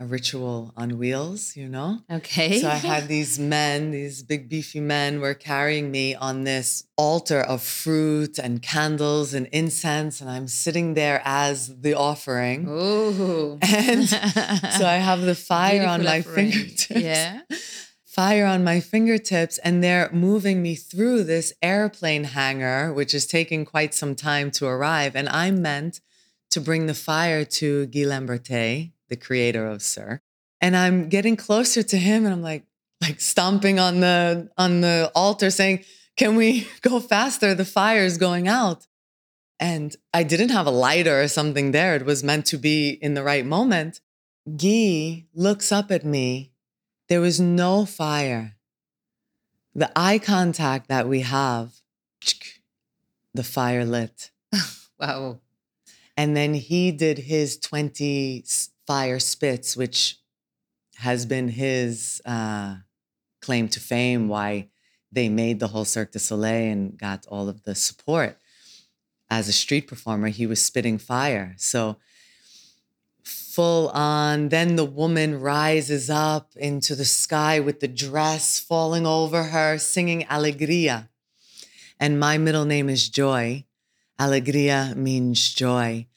a 0.01 0.07
ritual 0.07 0.73
on 0.79 0.97
wheels, 0.97 1.55
you 1.57 1.69
know? 1.69 1.99
Okay. 2.11 2.61
So 2.61 2.69
I 2.69 2.77
had 2.77 3.07
these 3.07 3.39
men, 3.39 3.91
these 3.91 4.23
big 4.23 4.49
beefy 4.49 4.81
men 4.81 5.21
were 5.21 5.35
carrying 5.35 5.91
me 5.91 6.15
on 6.15 6.45
this 6.45 6.85
altar 6.97 7.41
of 7.41 7.63
fruit 7.63 8.39
and 8.39 8.63
candles 8.63 9.35
and 9.35 9.47
incense 9.49 10.23
and 10.23 10.31
I'm 10.31 10.49
sitting 10.49 10.95
there 10.95 11.21
as 11.25 11.81
the 11.81 11.95
offering. 11.95 12.67
Oh. 12.69 13.59
And 13.71 14.09
so 14.09 14.87
I 14.87 14.97
have 14.97 15.21
the 15.21 15.35
fire 15.35 15.87
on 15.87 16.03
my 16.03 16.23
fingertips. 16.23 16.91
Yeah. 16.91 17.43
Fire 18.05 18.45
on 18.45 18.65
my 18.65 18.81
fingertips, 18.81 19.59
and 19.59 19.85
they're 19.85 20.11
moving 20.13 20.61
me 20.61 20.75
through 20.75 21.23
this 21.23 21.53
airplane 21.63 22.25
hangar, 22.25 22.93
which 22.93 23.15
is 23.15 23.25
taking 23.25 23.65
quite 23.65 23.95
some 23.95 24.17
time 24.17 24.51
to 24.51 24.67
arrive. 24.67 25.15
And 25.15 25.29
I'm 25.29 25.63
meant 25.63 26.01
to 26.51 26.61
bring 26.61 26.87
the 26.87 26.95
fire 26.95 27.45
to 27.45 27.87
Guy 27.87 28.91
the 29.11 29.16
creator 29.16 29.66
of 29.66 29.83
Cirque. 29.83 30.23
And 30.61 30.77
I'm 30.77 31.09
getting 31.09 31.37
closer 31.37 31.83
to 31.83 31.96
him 31.96 32.25
and 32.25 32.33
I'm 32.33 32.42
like, 32.42 32.64
like 33.01 33.20
stomping 33.20 33.79
on 33.79 34.01
the 34.01 34.51
on 34.57 34.81
the 34.81 35.11
altar 35.14 35.51
saying, 35.51 35.85
Can 36.16 36.37
we 36.37 36.68
go 36.83 37.01
faster? 37.01 37.55
The 37.55 37.64
fire 37.64 38.05
is 38.05 38.16
going 38.16 38.49
out. 38.49 38.87
And 39.59 39.94
I 40.14 40.23
didn't 40.23 40.49
have 40.51 40.66
a 40.66 40.70
lighter 40.70 41.20
or 41.20 41.29
something 41.29 41.73
there. 41.73 41.94
It 41.94 42.07
was 42.07 42.25
meant 42.25 42.46
to 42.46 42.57
be 42.57 42.90
in 42.90 43.12
the 43.12 43.23
right 43.23 43.44
moment. 43.44 44.01
Guy 44.57 45.27
looks 45.35 45.70
up 45.70 45.90
at 45.90 46.05
me. 46.05 46.53
There 47.09 47.20
was 47.20 47.38
no 47.38 47.85
fire. 47.85 48.57
The 49.75 49.90
eye 49.94 50.18
contact 50.18 50.88
that 50.88 51.09
we 51.09 51.20
have, 51.20 51.75
the 53.35 53.44
fire 53.44 53.85
lit. 53.85 54.31
wow. 54.99 55.40
And 56.16 56.37
then 56.37 56.55
he 56.55 56.90
did 56.90 57.18
his 57.18 57.59
20 57.59 58.44
fire 58.90 59.20
spits, 59.20 59.76
which 59.76 60.18
has 60.96 61.24
been 61.24 61.46
his 61.46 62.20
uh, 62.26 62.74
claim 63.40 63.68
to 63.68 63.79
fame, 63.79 64.26
why 64.26 64.68
they 65.12 65.29
made 65.29 65.61
the 65.61 65.68
whole 65.68 65.85
Cirque 65.85 66.11
du 66.11 66.18
Soleil 66.18 66.72
and 66.72 66.98
got 66.98 67.24
all 67.29 67.48
of 67.48 67.62
the 67.62 67.76
support. 67.76 68.37
As 69.31 69.46
a 69.46 69.53
street 69.53 69.87
performer, 69.87 70.26
he 70.26 70.44
was 70.44 70.61
spitting 70.61 70.98
fire. 70.98 71.55
So 71.57 71.98
full 73.22 73.90
on. 73.90 74.48
Then 74.48 74.74
the 74.74 74.85
woman 74.85 75.40
rises 75.40 76.11
up 76.11 76.50
into 76.57 76.96
the 76.96 77.05
sky 77.05 77.61
with 77.61 77.79
the 77.79 77.87
dress 77.87 78.59
falling 78.59 79.07
over 79.07 79.44
her, 79.55 79.79
singing 79.79 80.24
Alegria. 80.24 81.11
And 82.00 82.18
my 82.18 82.38
middle 82.38 82.64
name 82.64 82.88
is 82.88 83.09
Joy. 83.09 83.66
Alegria 84.18 84.96
means 84.96 85.55
joy 85.55 86.09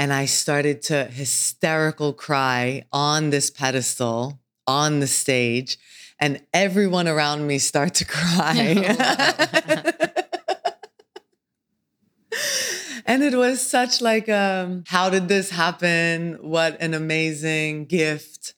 and 0.00 0.12
I 0.14 0.24
started 0.24 0.80
to 0.84 1.04
hysterical 1.04 2.14
cry 2.14 2.86
on 2.90 3.28
this 3.28 3.50
pedestal 3.50 4.40
on 4.66 5.00
the 5.00 5.06
stage, 5.06 5.76
and 6.18 6.40
everyone 6.54 7.06
around 7.06 7.46
me 7.46 7.58
start 7.58 7.92
to 7.96 8.04
cry. 8.06 8.56
and 13.04 13.22
it 13.22 13.34
was 13.34 13.60
such 13.60 14.00
like 14.00 14.30
um, 14.30 14.84
how 14.86 15.10
did 15.10 15.28
this 15.28 15.50
happen? 15.50 16.38
What 16.40 16.80
an 16.80 16.94
amazing 16.94 17.84
gift 17.84 18.54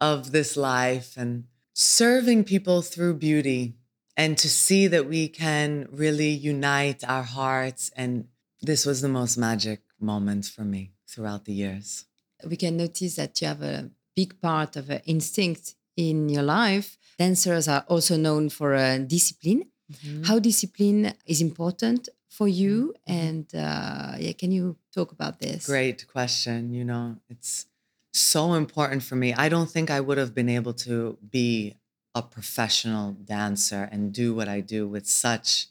of 0.00 0.30
this 0.30 0.56
life 0.56 1.16
and 1.16 1.46
serving 1.72 2.44
people 2.44 2.82
through 2.82 3.14
beauty 3.14 3.74
and 4.16 4.38
to 4.38 4.48
see 4.48 4.86
that 4.86 5.08
we 5.08 5.26
can 5.26 5.88
really 5.90 6.30
unite 6.30 7.02
our 7.02 7.24
hearts 7.24 7.90
and 7.96 8.28
this 8.62 8.86
was 8.86 9.00
the 9.00 9.08
most 9.08 9.36
magic 9.36 9.80
moments 10.04 10.48
for 10.48 10.62
me 10.62 10.92
throughout 11.06 11.44
the 11.44 11.52
years. 11.52 12.04
We 12.46 12.56
can 12.56 12.76
notice 12.76 13.16
that 13.16 13.40
you 13.40 13.48
have 13.48 13.62
a 13.62 13.90
big 14.14 14.40
part 14.40 14.76
of 14.76 14.90
an 14.90 15.00
instinct 15.06 15.74
in 15.96 16.28
your 16.28 16.42
life. 16.42 16.98
Dancers 17.18 17.68
are 17.68 17.84
also 17.88 18.16
known 18.16 18.48
for 18.48 18.74
uh, 18.74 18.98
discipline. 18.98 19.64
Mm-hmm. 19.92 20.24
How 20.24 20.38
discipline 20.38 21.12
is 21.26 21.40
important 21.40 22.08
for 22.28 22.48
you, 22.48 22.94
mm-hmm. 23.08 23.20
and 23.20 23.46
uh, 23.54 24.16
yeah, 24.18 24.32
can 24.32 24.50
you 24.50 24.76
talk 24.92 25.12
about 25.12 25.38
this? 25.38 25.66
Great 25.66 26.06
question. 26.08 26.72
You 26.72 26.84
know, 26.84 27.16
it's 27.28 27.66
so 28.12 28.54
important 28.54 29.02
for 29.02 29.16
me. 29.16 29.34
I 29.34 29.48
don't 29.48 29.70
think 29.70 29.90
I 29.90 30.00
would 30.00 30.18
have 30.18 30.34
been 30.34 30.48
able 30.48 30.72
to 30.88 31.18
be 31.30 31.74
a 32.14 32.22
professional 32.22 33.12
dancer 33.12 33.88
and 33.90 34.12
do 34.12 34.34
what 34.34 34.48
I 34.48 34.60
do 34.60 34.86
with 34.88 35.06
such 35.06 35.66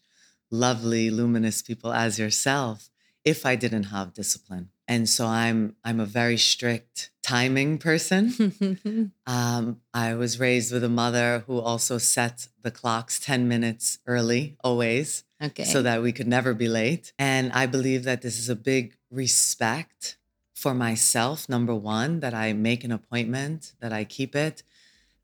lovely, 0.52 1.10
luminous 1.10 1.62
people 1.62 1.91
as 1.93 2.19
yourself 2.19 2.89
if 3.25 3.45
I 3.45 3.55
didn't 3.55 3.83
have 3.83 4.13
discipline. 4.13 4.69
And 4.88 5.07
so 5.07 5.27
I'm 5.27 5.75
I'm 5.83 5.99
a 5.99 6.05
very 6.05 6.38
strict 6.38 7.12
timing 7.21 7.77
person. 7.77 9.13
um, 9.25 9.81
I 9.93 10.13
was 10.15 10.39
raised 10.39 10.73
with 10.73 10.83
a 10.83 10.89
mother 10.89 11.43
who 11.47 11.59
also 11.59 11.97
set 11.97 12.47
the 12.62 12.71
clocks 12.71 13.19
10 13.19 13.47
minutes 13.47 13.99
early, 14.05 14.57
always. 14.63 15.23
Okay. 15.41 15.63
So 15.63 15.81
that 15.81 16.01
we 16.01 16.12
could 16.12 16.27
never 16.27 16.53
be 16.53 16.67
late. 16.67 17.13
And 17.17 17.51
I 17.53 17.65
believe 17.65 18.03
that 18.03 18.21
this 18.21 18.38
is 18.39 18.49
a 18.49 18.55
big 18.55 18.97
respect 19.09 20.17
for 20.53 20.73
myself, 20.73 21.49
number 21.49 21.75
one, 21.75 22.19
that 22.21 22.33
I 22.33 22.53
make 22.53 22.83
an 22.83 22.91
appointment, 22.91 23.73
that 23.79 23.91
I 23.91 24.03
keep 24.05 24.36
it. 24.36 24.63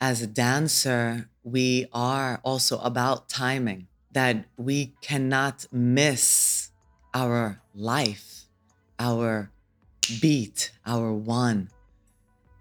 As 0.01 0.21
a 0.21 0.27
dancer, 0.27 1.29
we 1.43 1.87
are 1.93 2.39
also 2.43 2.79
about 2.79 3.29
timing, 3.29 3.87
that 4.11 4.45
we 4.57 4.93
cannot 5.01 5.65
miss 5.71 6.68
our 7.13 7.61
life, 7.73 8.45
our 8.97 9.51
beat, 10.21 10.71
our 10.85 11.13
one, 11.13 11.69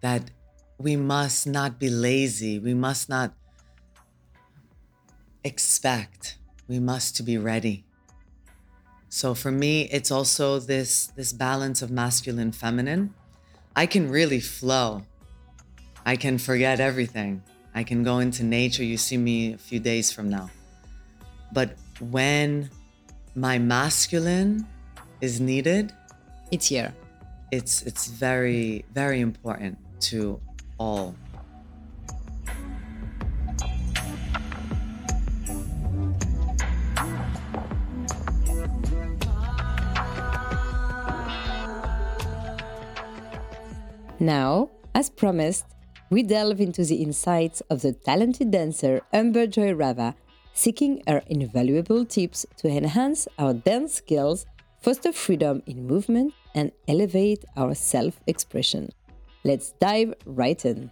that 0.00 0.30
we 0.78 0.96
must 0.96 1.46
not 1.46 1.78
be 1.78 1.90
lazy. 1.90 2.58
We 2.58 2.74
must 2.74 3.08
not 3.08 3.34
expect. 5.44 6.38
We 6.68 6.78
must 6.78 7.16
to 7.16 7.22
be 7.22 7.38
ready. 7.38 7.84
So 9.08 9.34
for 9.34 9.50
me, 9.50 9.88
it's 9.90 10.10
also 10.10 10.58
this 10.58 11.06
this 11.16 11.32
balance 11.32 11.82
of 11.82 11.90
masculine 11.90 12.52
feminine. 12.52 13.14
I 13.74 13.86
can 13.86 14.10
really 14.10 14.40
flow. 14.40 15.02
I 16.04 16.16
can 16.16 16.38
forget 16.38 16.80
everything. 16.80 17.42
I 17.74 17.84
can 17.84 18.02
go 18.02 18.18
into 18.18 18.44
nature. 18.44 18.84
You 18.84 18.96
see 18.96 19.16
me 19.16 19.54
a 19.54 19.58
few 19.58 19.80
days 19.80 20.12
from 20.12 20.28
now. 20.28 20.50
But 21.52 21.76
when 22.00 22.70
my 23.38 23.56
masculine 23.56 24.66
is 25.20 25.40
needed, 25.40 25.92
it's 26.50 26.66
here. 26.66 26.92
It's 27.52 27.82
it's 27.82 28.08
very 28.08 28.84
very 28.92 29.20
important 29.20 29.78
to 30.10 30.40
all. 30.76 31.14
Now, 44.20 44.70
as 44.96 45.08
promised, 45.08 45.64
we 46.10 46.24
delve 46.24 46.60
into 46.60 46.84
the 46.84 46.96
insights 46.96 47.60
of 47.70 47.82
the 47.82 47.92
talented 47.92 48.50
dancer 48.50 49.00
Amber 49.12 49.46
Joy 49.46 49.72
Rava 49.72 50.16
seeking 50.58 51.00
her 51.06 51.22
invaluable 51.28 52.04
tips 52.04 52.44
to 52.56 52.66
enhance 52.66 53.28
our 53.38 53.54
dance 53.54 53.94
skills, 53.94 54.44
foster 54.80 55.12
freedom 55.12 55.62
in 55.66 55.86
movement, 55.86 56.34
and 56.52 56.72
elevate 56.88 57.44
our 57.56 57.76
self 57.76 58.18
expression. 58.26 58.90
Let's 59.44 59.70
dive 59.78 60.14
right 60.26 60.62
in. 60.64 60.90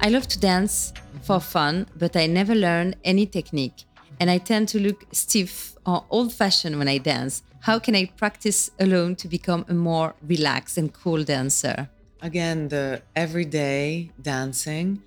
I 0.00 0.10
love 0.10 0.28
to 0.28 0.38
dance 0.38 0.92
for 1.22 1.40
fun, 1.40 1.88
but 1.96 2.16
I 2.16 2.26
never 2.26 2.54
learn 2.54 2.94
any 3.02 3.26
technique. 3.26 3.84
And 4.20 4.30
I 4.30 4.38
tend 4.38 4.68
to 4.68 4.78
look 4.78 5.04
stiff 5.10 5.74
or 5.84 6.04
old 6.08 6.32
fashioned 6.32 6.78
when 6.78 6.86
I 6.86 6.98
dance. 6.98 7.42
How 7.60 7.78
can 7.78 7.94
I 7.94 8.06
practice 8.16 8.70
alone 8.78 9.16
to 9.16 9.28
become 9.28 9.64
a 9.68 9.74
more 9.74 10.14
relaxed 10.22 10.78
and 10.78 10.92
cool 10.92 11.24
dancer? 11.24 11.88
Again, 12.22 12.68
the 12.68 13.02
everyday 13.14 14.10
dancing, 14.20 15.02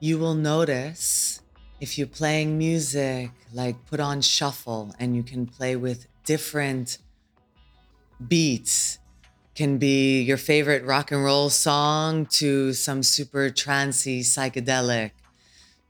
you 0.00 0.18
will 0.18 0.34
notice 0.34 1.40
if 1.80 1.96
you're 1.98 2.06
playing 2.06 2.58
music, 2.58 3.30
like 3.52 3.76
put 3.86 4.00
on 4.00 4.20
shuffle 4.20 4.94
and 4.98 5.16
you 5.16 5.22
can 5.22 5.46
play 5.46 5.76
with 5.76 6.06
different 6.24 6.98
beats 8.28 8.98
can 9.54 9.78
be 9.78 10.20
your 10.20 10.36
favorite 10.36 10.84
rock 10.84 11.10
and 11.10 11.24
roll 11.24 11.48
song 11.48 12.26
to 12.26 12.74
some 12.74 13.02
super 13.02 13.48
trancy 13.48 14.20
psychedelic 14.20 15.12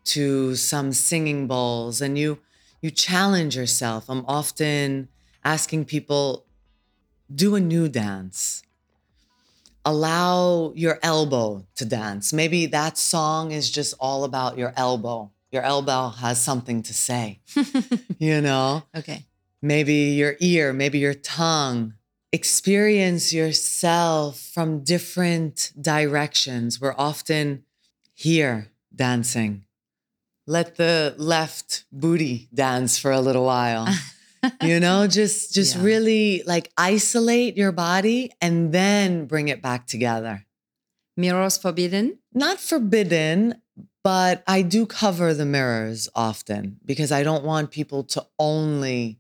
to 0.04 0.54
some 0.54 0.92
singing 0.92 1.48
bowls 1.48 2.00
and 2.00 2.16
you 2.16 2.38
you 2.80 2.90
challenge 2.90 3.56
yourself. 3.56 4.04
I'm 4.08 4.24
often 4.28 5.08
asking 5.46 5.84
people 5.84 6.44
do 7.32 7.54
a 7.54 7.60
new 7.60 7.88
dance. 7.88 8.64
Allow 9.84 10.72
your 10.74 10.98
elbow 11.04 11.64
to 11.76 11.84
dance. 11.84 12.32
Maybe 12.32 12.66
that 12.66 12.98
song 12.98 13.52
is 13.52 13.70
just 13.70 13.94
all 14.00 14.24
about 14.24 14.58
your 14.58 14.72
elbow. 14.76 15.30
Your 15.52 15.62
elbow 15.62 16.08
has 16.08 16.42
something 16.42 16.82
to 16.82 16.92
say. 16.92 17.38
you 18.18 18.40
know? 18.40 18.82
Okay. 18.96 19.24
Maybe 19.62 19.94
your 20.20 20.34
ear, 20.40 20.72
maybe 20.72 20.98
your 20.98 21.14
tongue 21.14 21.94
experience 22.32 23.32
yourself 23.32 24.40
from 24.40 24.82
different 24.82 25.72
directions. 25.80 26.80
We're 26.80 26.96
often 26.98 27.62
here 28.12 28.72
dancing. 28.94 29.64
Let 30.44 30.74
the 30.74 31.14
left 31.16 31.84
booty 31.92 32.48
dance 32.52 32.98
for 32.98 33.12
a 33.12 33.20
little 33.20 33.44
while. 33.44 33.86
you 34.62 34.80
know, 34.80 35.06
just 35.06 35.52
just 35.58 35.76
Yeah. 35.76 35.82
really 35.82 36.42
like 36.46 36.70
isolate 36.76 37.56
your 37.56 37.72
body 37.72 38.32
and 38.40 38.72
then 38.72 39.26
bring 39.26 39.48
it 39.48 39.62
back 39.62 39.86
together. 39.86 40.46
Mirrors 41.16 41.56
forbidden. 41.56 42.18
Not 42.34 42.60
forbidden, 42.60 43.60
but 44.04 44.42
I 44.46 44.62
do 44.62 44.86
cover 44.86 45.34
the 45.34 45.46
mirrors 45.46 46.08
often 46.14 46.78
because 46.84 47.10
I 47.10 47.22
don't 47.22 47.44
want 47.44 47.70
people 47.70 48.04
to 48.04 48.26
only 48.38 49.18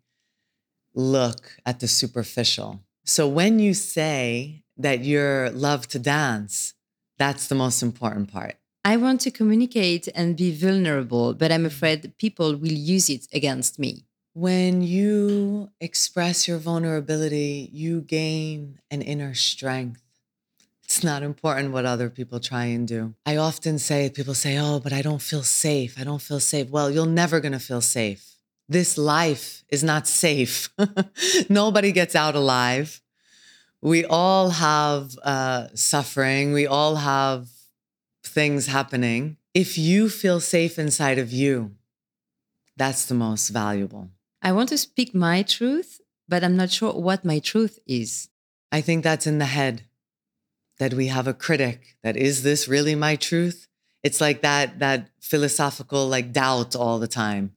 look 0.94 1.56
at 1.64 1.80
the 1.80 1.88
superficial. 1.88 2.82
So 3.04 3.28
when 3.28 3.58
you 3.58 3.74
say 3.74 4.64
that 4.76 5.04
you're 5.04 5.50
love 5.50 5.86
to 5.88 5.98
dance, 5.98 6.74
that's 7.18 7.46
the 7.48 7.54
most 7.54 7.82
important 7.82 8.32
part. 8.32 8.56
I 8.84 8.96
want 8.96 9.20
to 9.22 9.32
communicate 9.32 10.08
and 10.14 10.36
be 10.36 10.52
vulnerable, 10.54 11.34
but 11.34 11.50
I'm 11.50 11.64
mm. 11.64 11.66
afraid 11.66 12.16
people 12.18 12.56
will 12.56 12.72
use 12.72 13.10
it 13.10 13.26
against 13.32 13.80
me. 13.80 14.05
When 14.36 14.82
you 14.82 15.70
express 15.80 16.46
your 16.46 16.58
vulnerability, 16.58 17.70
you 17.72 18.02
gain 18.02 18.78
an 18.90 19.00
inner 19.00 19.32
strength. 19.32 20.02
It's 20.84 21.02
not 21.02 21.22
important 21.22 21.72
what 21.72 21.86
other 21.86 22.10
people 22.10 22.38
try 22.38 22.66
and 22.66 22.86
do. 22.86 23.14
I 23.24 23.38
often 23.38 23.78
say, 23.78 24.10
people 24.10 24.34
say, 24.34 24.58
oh, 24.58 24.78
but 24.78 24.92
I 24.92 25.00
don't 25.00 25.22
feel 25.22 25.42
safe. 25.42 25.98
I 25.98 26.04
don't 26.04 26.20
feel 26.20 26.38
safe. 26.38 26.68
Well, 26.68 26.90
you're 26.90 27.06
never 27.06 27.40
going 27.40 27.52
to 27.52 27.58
feel 27.58 27.80
safe. 27.80 28.36
This 28.68 28.98
life 28.98 29.64
is 29.70 29.82
not 29.82 30.06
safe. 30.06 30.68
Nobody 31.48 31.90
gets 31.90 32.14
out 32.14 32.34
alive. 32.34 33.00
We 33.80 34.04
all 34.04 34.50
have 34.50 35.16
uh, 35.22 35.68
suffering. 35.72 36.52
We 36.52 36.66
all 36.66 36.96
have 36.96 37.48
things 38.22 38.66
happening. 38.66 39.38
If 39.54 39.78
you 39.78 40.10
feel 40.10 40.40
safe 40.40 40.78
inside 40.78 41.18
of 41.18 41.32
you, 41.32 41.74
that's 42.76 43.06
the 43.06 43.14
most 43.14 43.48
valuable. 43.48 44.10
I 44.46 44.52
want 44.52 44.68
to 44.68 44.78
speak 44.78 45.12
my 45.12 45.42
truth, 45.42 46.00
but 46.28 46.44
I'm 46.44 46.56
not 46.56 46.70
sure 46.70 46.92
what 46.92 47.24
my 47.24 47.40
truth 47.40 47.80
is. 47.84 48.28
I 48.70 48.80
think 48.80 49.02
that's 49.02 49.26
in 49.26 49.38
the 49.38 49.44
head 49.44 49.82
that 50.78 50.94
we 50.94 51.08
have 51.08 51.26
a 51.26 51.34
critic 51.34 51.96
that 52.04 52.16
is 52.16 52.44
this 52.44 52.68
really 52.68 52.94
my 52.94 53.16
truth? 53.16 53.66
It's 54.04 54.20
like 54.20 54.42
that 54.42 54.78
that 54.78 55.08
philosophical 55.20 56.06
like 56.06 56.32
doubt 56.32 56.76
all 56.76 57.00
the 57.00 57.08
time. 57.08 57.56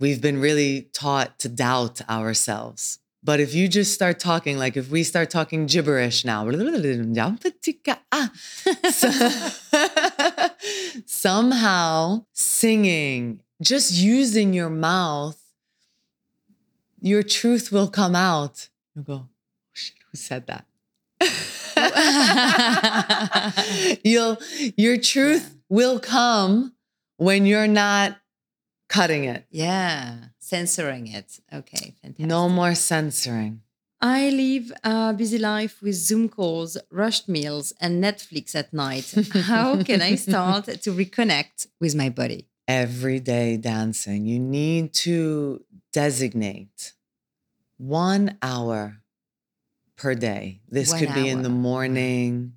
We've 0.00 0.22
been 0.22 0.40
really 0.40 0.88
taught 0.94 1.38
to 1.40 1.50
doubt 1.50 2.00
ourselves. 2.08 2.98
But 3.22 3.38
if 3.38 3.54
you 3.54 3.68
just 3.68 3.92
start 3.92 4.18
talking, 4.18 4.56
like 4.56 4.78
if 4.78 4.90
we 4.90 5.02
start 5.02 5.28
talking 5.28 5.66
gibberish 5.66 6.24
now, 6.24 6.46
somehow 11.04 12.24
singing, 12.32 13.40
just 13.60 13.92
using 13.92 14.54
your 14.54 14.70
mouth, 14.70 15.41
your 17.02 17.22
truth 17.22 17.72
will 17.72 17.88
come 17.88 18.14
out. 18.14 18.68
You'll 18.94 19.04
go, 19.04 19.14
oh 19.14 19.28
shit, 19.72 19.96
who 20.10 20.16
said 20.16 20.46
that? 20.46 20.66
You'll 24.04 24.38
your 24.76 24.98
truth 24.98 25.56
will 25.68 25.98
come 25.98 26.74
when 27.16 27.46
you're 27.46 27.68
not 27.68 28.18
cutting 28.88 29.24
it. 29.24 29.46
Yeah, 29.50 30.16
censoring 30.38 31.08
it. 31.08 31.40
Okay, 31.52 31.94
fantastic. 32.00 32.26
No 32.26 32.48
more 32.48 32.74
censoring. 32.74 33.62
I 34.00 34.30
live 34.30 34.72
a 34.82 35.14
busy 35.14 35.38
life 35.38 35.80
with 35.80 35.94
Zoom 35.94 36.28
calls, 36.28 36.76
rushed 36.90 37.28
meals, 37.28 37.72
and 37.80 38.02
Netflix 38.02 38.56
at 38.56 38.72
night. 38.72 39.14
How 39.44 39.80
can 39.82 40.02
I 40.02 40.16
start 40.16 40.64
to 40.64 40.92
reconnect 40.92 41.68
with 41.80 41.94
my 41.94 42.08
body? 42.08 42.48
Everyday 42.68 43.56
dancing. 43.56 44.26
You 44.26 44.38
need 44.38 44.92
to 44.94 45.64
designate 45.92 46.92
one 47.76 48.38
hour 48.42 49.02
per 49.96 50.14
day. 50.14 50.60
This 50.68 50.90
One 50.90 51.00
could 51.00 51.14
be 51.14 51.28
in 51.28 51.42
the 51.42 51.48
mm-hmm. 51.48 51.58
morning. 51.58 52.52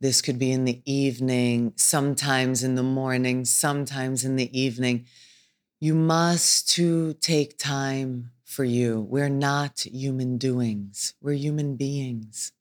This 0.00 0.22
could 0.22 0.38
be 0.38 0.52
in 0.52 0.64
the 0.64 0.80
evening, 0.84 1.72
sometimes 1.76 2.62
in 2.62 2.74
the 2.74 2.82
morning, 2.82 3.44
sometimes 3.44 4.24
in 4.24 4.36
the 4.36 4.58
evening. 4.58 5.06
You 5.80 5.94
must 5.94 6.68
to 6.70 7.14
take 7.14 7.58
time 7.58 8.30
for 8.44 8.64
you. 8.64 9.00
We're 9.00 9.28
not 9.28 9.80
human 9.80 10.38
doings. 10.38 11.14
We're 11.20 11.34
human 11.34 11.76
beings. 11.76 12.52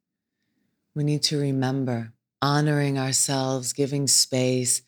We 0.94 1.04
need 1.04 1.24
to 1.24 1.38
remember 1.38 2.14
honoring 2.42 2.98
ourselves, 2.98 3.74
giving 3.74 4.08
space, 4.08 4.82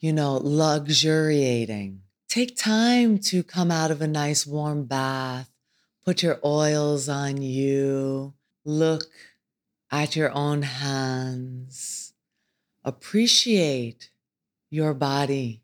you 0.00 0.12
know, 0.12 0.36
luxuriating. 0.36 2.02
Take 2.28 2.56
time 2.56 3.18
to 3.18 3.42
come 3.42 3.70
out 3.70 3.90
of 3.90 4.00
a 4.00 4.06
nice 4.06 4.46
warm 4.46 4.84
bath, 4.84 5.50
put 6.04 6.22
your 6.22 6.38
oils 6.44 7.08
on 7.08 7.42
you, 7.42 8.34
look 8.64 9.04
at 9.90 10.14
your 10.14 10.30
own 10.32 10.62
hands, 10.62 12.12
appreciate 12.84 14.10
your 14.70 14.94
body, 14.94 15.62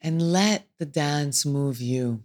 and 0.00 0.32
let 0.32 0.66
the 0.78 0.86
dance 0.86 1.44
move 1.44 1.80
you. 1.80 2.22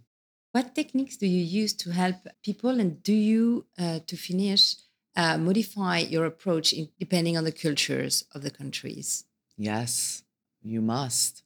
What 0.52 0.74
techniques 0.74 1.16
do 1.16 1.26
you 1.26 1.42
use 1.42 1.72
to 1.74 1.90
help 1.90 2.16
people, 2.44 2.78
and 2.78 3.02
do 3.02 3.12
you, 3.12 3.66
uh, 3.76 3.98
to 4.06 4.16
finish, 4.16 4.76
uh, 5.16 5.36
modify 5.38 5.98
your 5.98 6.26
approach 6.26 6.72
in, 6.72 6.88
depending 6.98 7.36
on 7.36 7.44
the 7.44 7.52
cultures 7.52 8.24
of 8.32 8.42
the 8.42 8.50
countries? 8.50 9.24
Yes, 9.56 10.23
you 10.64 10.80
must. 10.80 11.42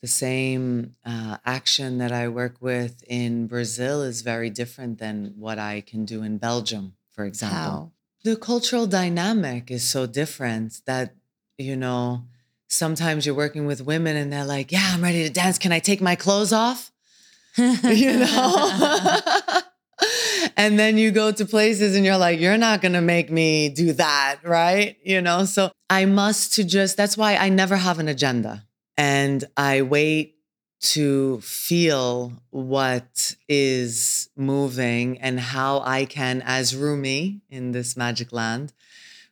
The 0.00 0.08
same 0.08 0.96
uh, 1.04 1.36
action 1.44 1.98
that 1.98 2.10
I 2.12 2.28
work 2.28 2.56
with 2.60 3.04
in 3.06 3.46
Brazil 3.46 4.02
is 4.02 4.22
very 4.22 4.48
different 4.48 4.98
than 4.98 5.34
what 5.36 5.58
I 5.58 5.82
can 5.82 6.06
do 6.06 6.22
in 6.22 6.38
Belgium, 6.38 6.94
for 7.10 7.24
example. 7.24 7.58
How? 7.58 7.92
The 8.22 8.36
cultural 8.36 8.86
dynamic 8.86 9.70
is 9.70 9.86
so 9.86 10.06
different 10.06 10.80
that, 10.86 11.14
you 11.58 11.76
know, 11.76 12.24
sometimes 12.68 13.26
you're 13.26 13.34
working 13.34 13.66
with 13.66 13.82
women 13.84 14.16
and 14.16 14.32
they're 14.32 14.44
like, 14.44 14.72
yeah, 14.72 14.90
I'm 14.92 15.02
ready 15.02 15.24
to 15.24 15.30
dance. 15.30 15.58
Can 15.58 15.72
I 15.72 15.80
take 15.80 16.00
my 16.00 16.14
clothes 16.14 16.52
off? 16.52 16.92
you 17.56 18.18
know? 18.18 19.20
and 20.56 20.78
then 20.78 20.98
you 20.98 21.10
go 21.10 21.32
to 21.32 21.44
places 21.44 21.96
and 21.96 22.04
you're 22.04 22.16
like, 22.16 22.40
you're 22.40 22.58
not 22.58 22.80
going 22.80 22.92
to 22.92 23.00
make 23.00 23.30
me 23.30 23.68
do 23.68 23.92
that, 23.94 24.40
right? 24.42 24.96
You 25.02 25.20
know, 25.20 25.44
so 25.44 25.70
I 25.88 26.04
must 26.04 26.54
to 26.54 26.64
just, 26.64 26.96
that's 26.96 27.16
why 27.16 27.36
I 27.36 27.48
never 27.48 27.76
have 27.76 27.98
an 27.98 28.08
agenda. 28.08 28.66
And 28.96 29.44
I 29.56 29.82
wait 29.82 30.36
to 30.80 31.40
feel 31.40 32.32
what 32.50 33.34
is 33.48 34.28
moving 34.36 35.18
and 35.18 35.38
how 35.38 35.80
I 35.80 36.04
can, 36.06 36.42
as 36.44 36.74
Rumi 36.74 37.42
in 37.50 37.72
this 37.72 37.96
magic 37.96 38.32
land, 38.32 38.72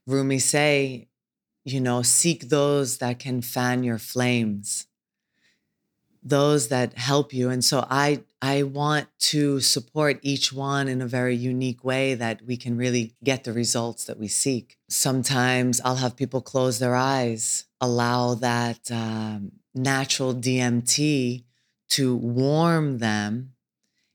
Rumi 0.06 0.38
say, 0.38 1.08
you 1.64 1.80
know, 1.80 2.02
seek 2.02 2.48
those 2.48 2.98
that 2.98 3.18
can 3.18 3.42
fan 3.42 3.82
your 3.82 3.98
flames 3.98 4.86
those 6.22 6.68
that 6.68 6.94
help 6.94 7.32
you 7.32 7.48
and 7.48 7.64
so 7.64 7.86
i 7.90 8.22
i 8.40 8.62
want 8.62 9.08
to 9.18 9.60
support 9.60 10.18
each 10.22 10.52
one 10.52 10.88
in 10.88 11.00
a 11.02 11.06
very 11.06 11.34
unique 11.34 11.84
way 11.84 12.14
that 12.14 12.42
we 12.42 12.56
can 12.56 12.76
really 12.76 13.14
get 13.24 13.44
the 13.44 13.52
results 13.52 14.04
that 14.04 14.18
we 14.18 14.28
seek. 14.28 14.76
Sometimes 14.88 15.80
i'll 15.84 15.96
have 15.96 16.16
people 16.16 16.40
close 16.40 16.78
their 16.78 16.94
eyes 16.94 17.66
allow 17.80 18.34
that 18.34 18.90
um, 18.90 19.52
natural 19.74 20.34
dmt 20.34 21.44
to 21.88 22.16
warm 22.16 22.98
them 22.98 23.52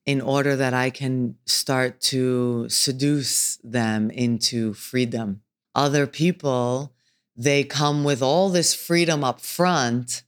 in 0.06 0.22
order 0.22 0.56
that 0.56 0.74
i 0.74 0.90
can 0.90 1.36
start 1.46 2.00
to 2.02 2.68
seduce 2.70 3.58
them 3.58 4.10
into 4.12 4.74
freedom. 4.74 5.42
Other 5.76 6.08
people 6.08 6.94
they 7.36 7.64
come 7.64 8.04
with 8.04 8.22
all 8.22 8.50
this 8.50 8.74
freedom 8.74 9.24
up 9.24 9.42
front 9.42 10.24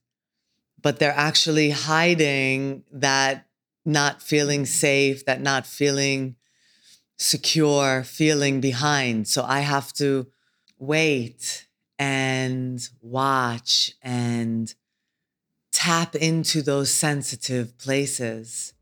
but 0.81 0.99
they're 0.99 1.11
actually 1.17 1.71
hiding 1.71 2.83
that 2.91 3.47
not 3.85 4.21
feeling 4.21 4.65
safe, 4.65 5.25
that 5.25 5.41
not 5.41 5.65
feeling 5.65 6.35
secure 7.17 8.03
feeling 8.03 8.59
behind. 8.59 9.27
So 9.27 9.43
I 9.43 9.61
have 9.61 9.93
to 9.93 10.27
wait 10.77 11.67
and 11.97 12.81
watch 13.01 13.93
and 14.01 14.73
tap 15.71 16.15
into 16.15 16.61
those 16.61 16.91
sensitive 16.91 17.77
places 17.77 18.73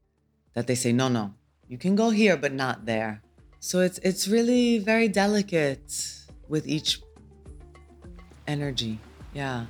that 0.54 0.68
they 0.68 0.76
say, 0.76 0.92
no, 0.92 1.10
no, 1.10 1.34
you 1.68 1.78
can 1.78 1.96
go 1.96 2.10
here, 2.10 2.38
but 2.38 2.54
not 2.54 2.86
there. 2.86 3.22
So 3.60 3.80
it's 3.80 3.98
it's 4.00 4.28
really 4.28 4.80
very 4.80 5.08
delicate 5.08 5.94
with 6.50 6.68
each 6.68 7.00
energy. 8.48 9.00
Yeah. 9.34 9.66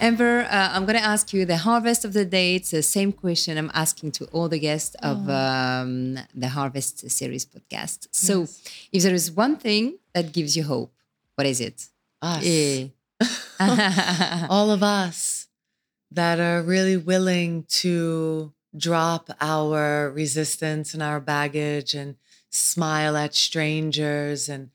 Amber, 0.00 0.46
uh, 0.50 0.70
I'm 0.72 0.84
going 0.84 0.98
to 0.98 1.04
ask 1.04 1.32
you 1.32 1.44
the 1.46 1.56
harvest 1.58 2.04
of 2.04 2.12
the 2.12 2.24
day. 2.24 2.56
It's 2.56 2.72
the 2.72 2.82
same 2.82 3.12
question 3.12 3.56
I'm 3.56 3.70
asking 3.74 4.12
to 4.12 4.24
all 4.26 4.48
the 4.48 4.58
guests 4.58 4.94
of 5.02 5.28
um, 5.30 6.18
the 6.34 6.48
Harvest 6.48 7.08
Series 7.10 7.46
podcast. 7.46 8.08
So, 8.10 8.40
Yes. 8.40 8.62
if 8.92 9.02
there 9.04 9.14
is 9.14 9.30
one 9.32 9.56
thing 9.56 9.98
that 10.12 10.32
gives 10.32 10.56
you 10.56 10.64
hope, 10.64 10.92
what 11.36 11.46
is 11.46 11.60
it? 11.60 11.88
Us. 12.20 12.42
Eh. 12.44 12.88
All 14.50 14.70
of 14.70 14.82
us 14.82 15.46
that 16.10 16.40
are 16.40 16.62
really 16.62 16.96
willing 16.96 17.64
to 17.68 18.52
drop 18.76 19.30
our 19.40 20.10
resistance 20.10 20.92
and 20.94 21.02
our 21.02 21.20
baggage 21.20 21.94
and 21.94 22.16
smile 22.50 23.16
at 23.16 23.34
strangers 23.34 24.48
and 24.48 24.70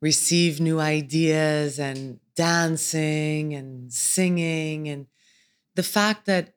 receive 0.00 0.60
new 0.60 0.78
ideas 0.80 1.78
and 1.78 2.20
dancing 2.36 3.54
and 3.54 3.92
singing 3.92 4.88
and 4.88 5.06
the 5.74 5.82
fact 5.82 6.26
that 6.26 6.54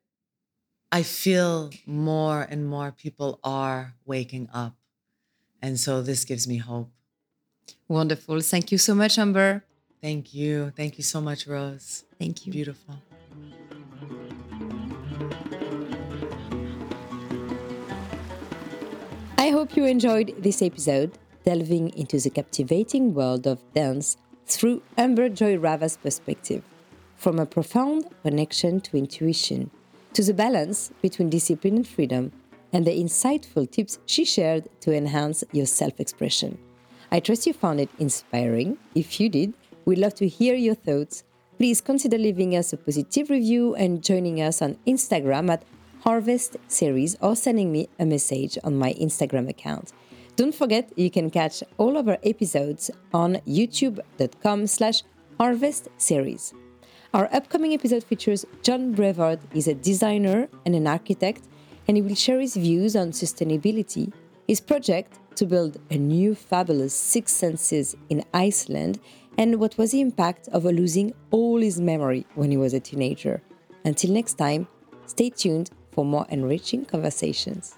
I 0.92 1.04
feel 1.04 1.72
more 1.86 2.42
and 2.42 2.68
more 2.68 2.92
people 2.92 3.40
are 3.44 3.96
waking 4.06 4.50
up. 4.54 4.76
And 5.62 5.80
so 5.80 6.02
this 6.02 6.24
gives 6.24 6.48
me 6.48 6.58
hope. 6.58 6.92
Wonderful. 7.88 8.42
Thank 8.42 8.72
you 8.72 8.78
so 8.78 8.96
much, 8.96 9.18
Amber. 9.18 9.64
Thank 10.02 10.34
you. 10.34 10.72
Thank 10.76 10.98
you 10.98 11.04
so 11.04 11.20
much, 11.20 11.48
Rose. 11.48 12.06
Thank 12.20 12.46
you. 12.46 12.54
Beautiful. 12.54 12.96
I 19.38 19.50
hope 19.50 19.76
you 19.76 19.86
enjoyed 19.86 20.36
this 20.40 20.62
episode, 20.62 21.18
delving 21.44 21.90
into 21.98 22.20
the 22.20 22.30
captivating 22.30 23.14
world 23.14 23.48
of 23.48 23.60
dance 23.74 24.18
through 24.48 24.82
Amber 24.98 25.30
Joy 25.30 25.58
Rava's 25.58 25.98
perspective. 25.98 26.64
From 27.18 27.40
a 27.40 27.46
profound 27.46 28.06
connection 28.24 28.80
to 28.82 28.98
intuition, 28.98 29.70
to 30.14 30.24
the 30.24 30.34
balance 30.34 30.92
between 31.02 31.30
discipline 31.30 31.76
and 31.76 31.88
freedom, 31.88 32.32
and 32.72 32.86
the 32.86 32.92
insightful 32.92 33.70
tips 33.70 34.00
she 34.06 34.26
shared 34.26 34.68
to 34.82 34.94
enhance 34.94 35.44
your 35.52 35.66
self 35.66 36.00
expression. 36.00 36.58
I 37.12 37.20
trust 37.20 37.48
you 37.48 37.54
found 37.54 37.80
it 37.80 37.90
inspiring. 38.00 38.78
If 38.96 39.20
you 39.20 39.30
did, 39.30 39.54
we'd 39.86 40.00
love 40.00 40.16
to 40.16 40.28
hear 40.28 40.56
your 40.56 40.76
thoughts. 40.76 41.24
Please 41.58 41.82
consider 41.82 42.18
leaving 42.18 42.56
us 42.56 42.74
a 42.74 42.78
positive 42.78 43.30
review 43.30 43.76
and 43.76 44.04
joining 44.04 44.42
us 44.42 44.62
on 44.62 44.78
Instagram 44.86 45.50
at 45.50 45.64
Harvest 46.02 46.58
Series 46.68 47.18
or 47.22 47.36
sending 47.36 47.72
me 47.72 47.90
a 48.00 48.06
message 48.06 48.58
on 48.64 48.78
my 48.78 48.94
Instagram 48.94 49.50
account. 49.50 49.92
Don't 50.38 50.54
forget 50.54 50.94
you 50.96 51.10
can 51.10 51.32
catch 51.32 51.64
all 51.80 51.98
of 51.98 52.08
our 52.08 52.20
episodes 52.24 52.92
on 53.12 53.38
youtube.com 53.48 54.68
slash 54.68 55.02
harvest 55.40 55.88
series. 55.98 56.54
Our 57.12 57.28
upcoming 57.34 57.74
episode 57.74 58.04
features 58.04 58.46
John 58.62 58.94
Brevard. 58.94 59.40
He's 59.52 59.68
a 59.68 59.74
designer 59.74 60.48
and 60.64 60.76
an 60.76 60.86
architect, 60.86 61.42
and 61.88 61.98
he 61.98 62.04
will 62.04 62.14
share 62.14 62.40
his 62.40 62.56
views 62.56 62.96
on 62.96 63.14
sustainability, 63.14 64.14
his 64.48 64.62
project 64.62 65.18
to 65.38 65.48
build 65.48 65.80
a 65.90 65.98
new 65.98 66.36
fabulous 66.36 66.94
Six 66.94 67.34
Senses 67.34 67.96
in 68.10 68.24
Iceland, 68.32 69.00
and 69.40 69.60
what 69.60 69.76
was 69.80 69.90
the 69.90 70.02
impact 70.02 70.50
of 70.50 70.66
losing 70.66 71.16
all 71.32 71.60
his 71.60 71.82
memory 71.82 72.28
when 72.36 72.52
he 72.52 72.58
was 72.58 72.76
a 72.76 72.80
teenager. 72.80 73.42
Until 73.86 74.12
next 74.12 74.36
time, 74.36 74.68
stay 75.08 75.32
tuned 75.32 75.72
for 75.94 76.06
more 76.06 76.28
enriching 76.30 76.86
conversations. 76.86 77.74